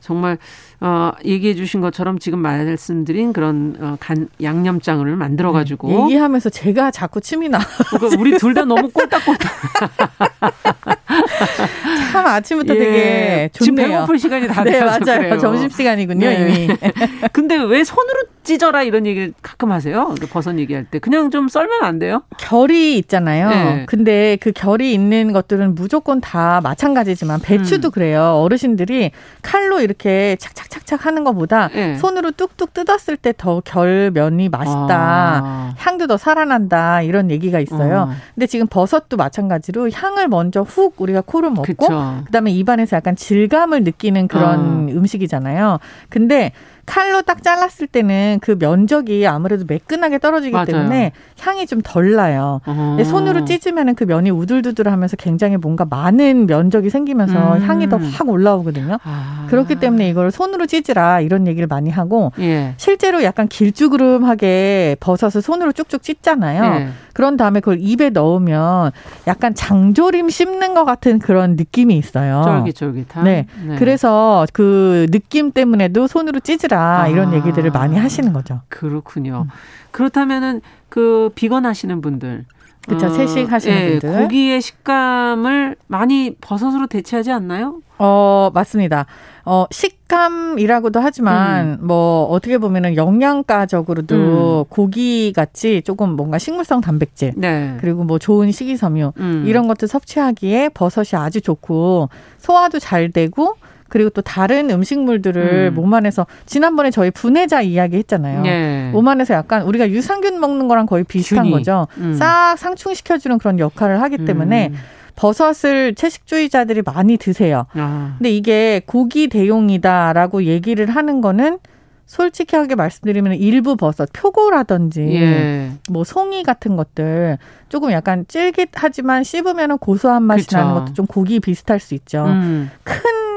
[0.00, 0.36] 정말
[0.80, 6.90] 어, 얘기해 주신 것처럼 지금 말씀드린 그런 어, 간 양념장을 만들어 가지고 네, 얘기하면서 제가
[6.90, 7.60] 자꾸 침이 나.
[7.90, 9.52] 그러니까 우리 둘 다 너무 꼴딱꼴딱.
[12.12, 12.78] 참 아침부터 예.
[12.78, 13.74] 되게 좋네요.
[13.74, 14.98] 지금 배고플 시간이 다 네, 맞아요.
[15.00, 15.38] 그래요.
[15.38, 16.64] 점심 시간이군요, 네.
[16.66, 16.76] 이미.
[17.32, 20.14] 근데 왜 손으로 찢어라 이런 얘기를 가끔 하세요.
[20.20, 22.22] 그 버섯 얘기할 때 그냥 좀 썰면 안 돼요?
[22.38, 23.48] 결이 있잖아요.
[23.48, 23.86] 네.
[23.86, 27.90] 근데 그 결이 있는 것들은 무조건 다 마찬가지지만 배추도 음.
[27.92, 28.40] 그래요.
[28.44, 29.12] 어르신들이
[29.42, 31.96] 칼로 이렇게 착착착착 하는 것보다 네.
[31.96, 34.88] 손으로 뚝뚝 뜯었을 때 더 결면이 맛있다.
[34.90, 35.74] 아.
[35.78, 37.02] 향도 더 살아난다.
[37.02, 38.08] 이런 얘기가 있어요.
[38.10, 38.14] 어.
[38.34, 42.22] 근데 지금 버섯도 마찬가지로 향을 먼저 훅 우리가 코로 먹고 그쵸.
[42.26, 44.92] 그다음에 입안에서 약간 질감을 느끼는 그런 어.
[44.92, 45.78] 음식이잖아요.
[46.08, 46.52] 근데
[46.84, 50.66] 칼로 딱 잘랐을 때는 그 면적이 아무래도 매끈하게 떨어지기 맞아요.
[50.66, 52.60] 때문에 향이 좀 덜 나요.
[52.66, 52.96] 어.
[53.04, 57.62] 손으로 찢으면은 그 면이 우들두들하면서 굉장히 뭔가 많은 면적이 생기면서 음.
[57.62, 58.98] 향이 더 확 올라오거든요.
[59.04, 59.46] 아.
[59.48, 62.74] 그렇기 때문에 이걸 손으로 찢으라 이런 얘기를 많이 하고 예.
[62.76, 66.64] 실제로 약간 길쭉그름하게 버섯을 손으로 쭉쭉 찢잖아요.
[66.80, 66.88] 예.
[67.12, 68.90] 그런 다음에 그걸 입에 넣으면
[69.26, 72.42] 약간 장조림 씹는 것 같은 그런 느낌이 있어요.
[72.44, 73.24] 쫄깃쫄깃한.
[73.24, 73.46] 네.
[73.66, 73.76] 네.
[73.78, 77.08] 그래서 그 느낌 때문에도 손으로 찢으라 아.
[77.08, 78.60] 이런 얘기들을 많이 하시는 거죠.
[78.68, 79.46] 그렇군요.
[79.46, 79.50] 음.
[79.90, 82.44] 그렇다면은 그 비건 하시는 분들
[82.86, 83.06] 그렇죠.
[83.06, 84.22] 어, 채식 하시는 예, 분들.
[84.22, 87.80] 고기의 식감을 많이 버섯으로 대체하지 않나요?
[87.98, 89.06] 어, 맞습니다.
[89.44, 91.86] 어, 식감이라고도 하지만, 음.
[91.86, 94.64] 뭐, 어떻게 보면은 영양가적으로도 음.
[94.68, 97.76] 고기 같이 조금 뭔가 식물성 단백질, 네.
[97.80, 99.44] 그리고 뭐 좋은 식이섬유, 음.
[99.46, 102.08] 이런 것들 섭취하기에 버섯이 아주 좋고,
[102.38, 103.54] 소화도 잘 되고,
[103.92, 105.74] 그리고 또 다른 음식물들을 음.
[105.74, 108.40] 몸 안에서 지난번에 저희 분해자 이야기 했잖아요.
[108.40, 108.90] 네.
[108.90, 111.50] 몸 안에서 약간 우리가 유산균 먹는 거랑 거의 비슷한 균이.
[111.50, 111.86] 거죠.
[111.98, 112.14] 음.
[112.14, 114.76] 싹 상충시켜주는 그런 역할을 하기 때문에 음.
[115.14, 117.66] 버섯을 채식주의자들이 많이 드세요.
[117.74, 118.14] 아.
[118.16, 121.58] 근데 이게 고기 대용이다라고 얘기를 하는 거는
[122.06, 125.70] 솔직하게 말씀드리면 일부 버섯, 표고라든지 예.
[125.90, 127.36] 뭐 송이 같은 것들
[127.68, 130.56] 조금 약간 쫄깃하지만 씹으면 고소한 맛이 그쵸.
[130.56, 132.24] 나는 것도 좀 고기 비슷할 수 있죠.
[132.24, 132.70] 음.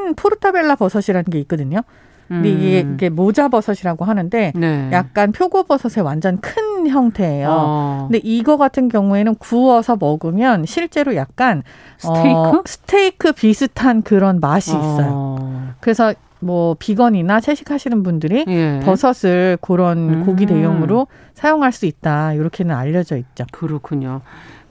[0.06, 1.82] 큰 포르타벨라 버섯이라는 게 있거든요.
[2.28, 2.96] 근데 이게, 음.
[2.96, 4.90] 이게 모자 버섯이라고 하는데 네.
[4.92, 7.48] 약간 표고 버섯의 완전 큰 형태예요.
[7.52, 8.08] 어.
[8.08, 11.62] 근데 이거 같은 경우에는 구워서 먹으면 실제로 약간
[12.00, 15.10] 스테이크 어, 스테이크 비슷한 그런 맛이 있어요.
[15.12, 15.74] 어.
[15.82, 18.80] 그래서 뭐 비건이나 채식하시는 분들이 예.
[18.84, 20.26] 버섯을 그런 음.
[20.26, 22.34] 고기 대용으로 사용할 수 있다.
[22.34, 23.46] 이렇게는 알려져 있죠.
[23.52, 24.22] 그렇군요.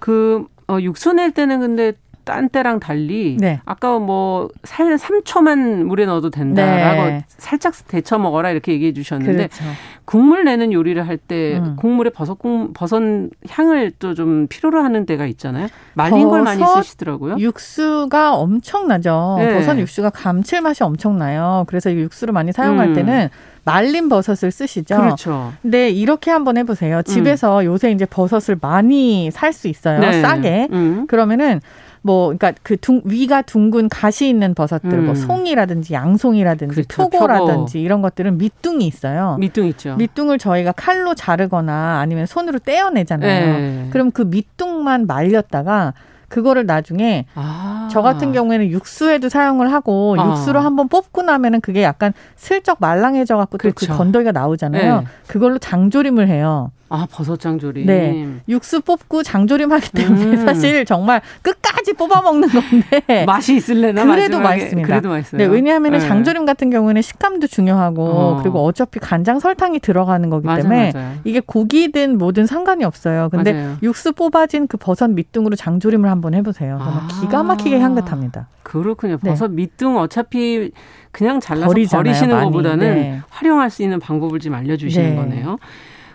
[0.01, 1.93] 그 어, 육수 낼 때는 근데
[2.25, 3.61] 딴 때랑 달리 네.
[3.65, 7.25] 아까 뭐 살 3초만 물에 넣어도 된다라고 네.
[7.29, 9.65] 살짝 데쳐 먹어라 이렇게 얘기해 주셨는데 그렇죠.
[10.05, 11.77] 국물 내는 요리를 할때 음.
[11.77, 12.39] 국물에 버섯
[12.75, 13.01] 버섯
[13.49, 15.67] 향을 또 좀 필요로 하는 때가 있잖아요.
[15.95, 17.37] 말린 걸 많이 쓰시더라고요.
[17.39, 19.37] 육수가 엄청나죠.
[19.39, 19.55] 네.
[19.55, 21.65] 버섯 육수가 감칠맛이 엄청나요.
[21.67, 22.95] 그래서 육수를 많이 사용할 음.
[22.95, 23.29] 때는
[23.65, 24.97] 말린 버섯을 쓰시죠.
[24.97, 25.53] 그렇죠.
[25.63, 27.03] 근데 이렇게 한번 해보세요.
[27.03, 27.65] 집에서 음.
[27.65, 29.99] 요새 이제 버섯을 많이 살 수 있어요.
[30.01, 30.21] 네.
[30.23, 30.69] 싸게.
[30.73, 31.07] 음.
[31.09, 31.61] 그러면은
[32.07, 35.05] 뭐 그러니까 그 둥, 위가 둥근 가시 있는 버섯들 뭐 음.
[35.07, 37.09] 뭐 송이라든지 양송이라든지 그렇죠.
[37.09, 39.39] 표고라든지 이런 것들은 밑둥이 있어요.
[39.41, 39.97] 밑둥 있죠.
[39.97, 43.57] 밑둥을 저희가 칼로 자르거나 아니면 손으로 떼어내잖아요.
[43.57, 43.89] 네.
[43.91, 45.95] 그럼 그 밑둥만 말렸다가
[46.29, 47.89] 그거를 나중에 아.
[47.91, 50.29] 저 같은 경우에는 육수에도 사용을 하고 아.
[50.29, 55.01] 육수로 한번 뽑고 나면은 그게 약간 슬쩍 말랑해져 갖고 또그 건더기가 나오잖아요.
[55.01, 55.07] 네.
[55.27, 56.71] 그걸로 장조림을 해요.
[56.95, 57.87] 아 버섯 장조림.
[57.87, 60.47] 네, 육수 뽑고 장조림하기 때문에 음.
[60.47, 64.43] 사실 정말 끝까지 뽑아 먹는 건데 맛이 있을래나 그래도 마지막에.
[64.43, 64.87] 맛있습니다.
[64.87, 65.39] 그래도 맛있어요.
[65.39, 66.01] 네, 왜냐하면 네.
[66.01, 68.41] 장조림 같은 경우에는 식감도 중요하고 어.
[68.43, 71.13] 그리고 어차피 간장 설탕이 들어가는 거기 맞아, 때문에 맞아요.
[71.25, 73.29] 이게 고기든 뭐든 상관이 없어요.
[73.31, 73.77] 근데 맞아요.
[73.83, 76.79] 육수 뽑아진 그 버섯 밑둥으로 장조림을 한번 해보세요.
[76.81, 77.09] 아.
[77.21, 78.49] 기가 막히게 향긋합니다.
[78.63, 79.19] 그렇군요.
[79.21, 79.31] 네.
[79.31, 79.57] 버섯 네.
[79.57, 80.71] 밑둥 어차피
[81.11, 82.47] 그냥 잘라서 버리잖아요, 버리시는 많이.
[82.47, 83.21] 것보다는 네.
[83.31, 85.17] 활용할 수 있는 방법을 좀 알려주시는 네.
[85.17, 85.59] 거네요.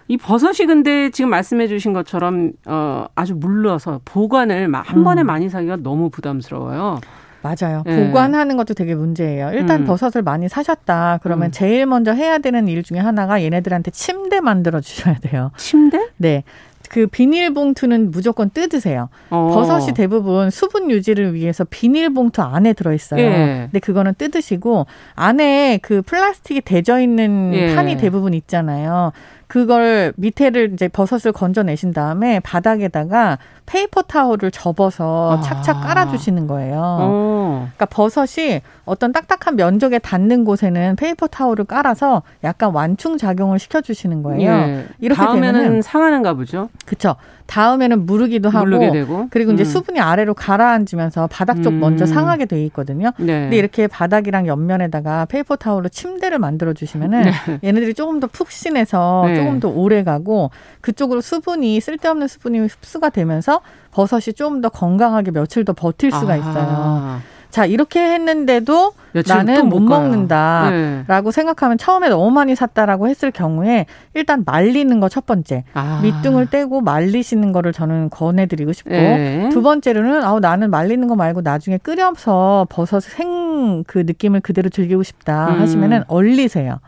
[0.10, 5.04] 이 버섯이 근데 지금 말씀해 주신 것처럼 어 아주 물러서 보관을 한 음.
[5.04, 7.00] 번에 많이 사기가 너무 부담스러워요.
[7.42, 7.84] 맞아요.
[7.86, 8.08] 네.
[8.08, 9.52] 보관하는 것도 되게 문제예요.
[9.54, 9.86] 일단 음.
[9.86, 11.20] 버섯을 많이 사셨다.
[11.22, 11.52] 그러면 음.
[11.52, 15.52] 제일 먼저 해야 되는 일 중에 하나가 얘네들한테 침대 만들어 주셔야 돼요.
[15.56, 16.10] 침대?
[16.18, 16.44] 네.
[16.90, 19.10] 그 비닐봉투는 무조건 뜯으세요.
[19.30, 19.52] 어.
[19.54, 23.22] 버섯이 대부분 수분 유지를 위해서 비닐봉투 안에 들어있어요.
[23.22, 23.60] 예.
[23.66, 27.76] 근데 그거는 뜯으시고 안에 그 플라스틱이 대져 있는 예.
[27.76, 29.12] 판이 대부분 있잖아요.
[29.50, 35.42] 그걸 밑에를 이제 버섯을 건져내신 다음에 바닥에다가 paper towel을 접어서 아.
[35.42, 36.78] 착착 깔아주시는 거예요.
[36.80, 37.50] 오.
[37.62, 44.52] 그러니까 버섯이 어떤 딱딱한 면적에 닿는 곳에는 paper towel을 깔아서 약간 완충 작용을 시켜주시는 거예요.
[44.52, 44.86] 예.
[45.00, 46.70] 이렇게 다음에는 상하는가 보죠.
[46.86, 47.16] 그렇죠.
[47.46, 49.28] 다음에는 무르기도 하고 되고.
[49.32, 49.66] 그리고 이제 음.
[49.66, 51.80] 수분이 아래로 가라앉으면서 바닥 쪽 음.
[51.80, 53.12] 먼저 상하게 돼 있거든요.
[53.18, 53.42] 네.
[53.42, 57.60] 근데 이렇게 바닥이랑 옆면에다가 paper towel로 침대를 만들어 주시면은 네.
[57.64, 59.39] 얘네들이 조금 더 푹신해서 네.
[59.40, 63.62] 조금 더 오래 가고 그쪽으로 수분이 쓸데없는 수분이 흡수가 되면서
[63.92, 67.20] 버섯이 좀 더 건강하게 며칠 더 버틸 수가 있어요.
[67.50, 68.94] 자, 이렇게 했는데도
[69.28, 71.32] 나는 못, 못 먹는다라고 네.
[71.32, 75.64] 생각하면 처음에 너무 많이 샀다라고 했을 경우에 일단 말리는 거 첫 번째.
[75.74, 76.00] 아.
[76.04, 79.50] 밑둥을 떼고 말리시는 거를 저는 권해드리고 싶고 네.
[79.52, 83.50] 두 번째로는 아우 나는 말리는 거 말고 나중에 끓여서 버섯 생
[83.88, 85.62] 그 느낌을 그대로 즐기고 싶다 음.
[85.62, 86.80] 하시면은 얼리세요.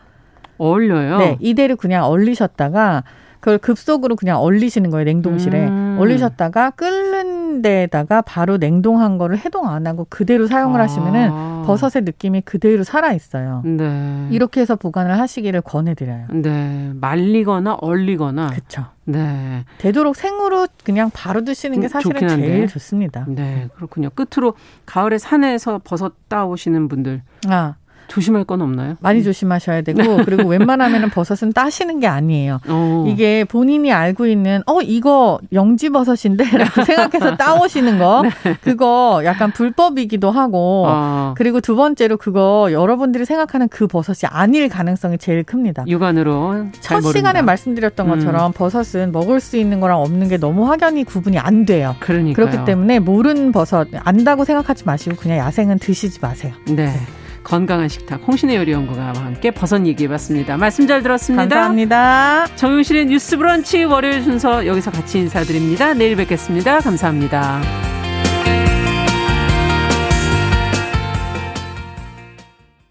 [0.70, 1.18] 얼려요?
[1.18, 3.04] 네, 이대로 그냥 얼리셨다가
[3.40, 5.96] 그걸 급속으로 그냥 얼리시는 거예요 냉동실에 음.
[5.98, 10.84] 얼리셨다가 끓는 데에다가 바로 냉동한 거를 해동 안 하고 그대로 사용을 아.
[10.84, 13.62] 하시면은 버섯의 느낌이 그대로 살아 있어요.
[13.64, 14.28] 네.
[14.30, 16.26] 이렇게 해서 보관을 하시기를 권해드려요.
[16.30, 18.48] 네, 말리거나 얼리거나.
[18.48, 18.86] 그렇죠.
[19.04, 19.64] 네.
[19.78, 23.26] 되도록 생으로 그냥 바로 드시는 게 음, 사실은 제일 좋습니다.
[23.28, 24.10] 네, 그렇군요.
[24.10, 24.54] 끝으로
[24.86, 27.22] 가을에 산에서 버섯 따오시는 분들.
[27.48, 27.74] 아.
[28.08, 28.96] 조심할 건 없나요?
[29.00, 29.24] 많이 음.
[29.24, 32.60] 조심하셔야 되고 그리고 웬만하면은 버섯은 따시는 게 아니에요.
[32.68, 32.72] 오.
[32.72, 33.04] 어.
[33.08, 38.56] 이게 본인이 알고 있는 어 이거 영지 버섯인데라고 생각해서 따오시는 거 네.
[38.60, 41.34] 그거 약간 불법이기도 하고 어.
[41.36, 45.84] 그리고 두 번째로 그거 여러분들이 생각하는 그 버섯이 아닐 가능성이 제일 큽니다.
[45.86, 48.14] 육안으로 첫 시간에 말씀드렸던 음.
[48.14, 51.96] 것처럼 버섯은 먹을 수 있는 거랑 없는 게 너무 확연히 구분이 안 돼요.
[52.00, 56.52] 그러니까 그렇기 때문에 모르는 버섯 안다고 생각하지 마시고 그냥 야생은 드시지 마세요.
[56.66, 56.82] 네.
[56.82, 57.21] 네.
[57.44, 60.56] 건강한 식탁 홍신의 요리 연구가와 함께 버섯 얘기해봤습니다.
[60.56, 61.42] 말씀 잘 들었습니다.
[61.42, 62.46] 감사합니다.
[62.56, 65.94] 정용실의 뉴스 브런치 월요일 순서 여기서 같이 인사드립니다.
[65.94, 66.80] 내일 뵙겠습니다.
[66.80, 67.60] 감사합니다.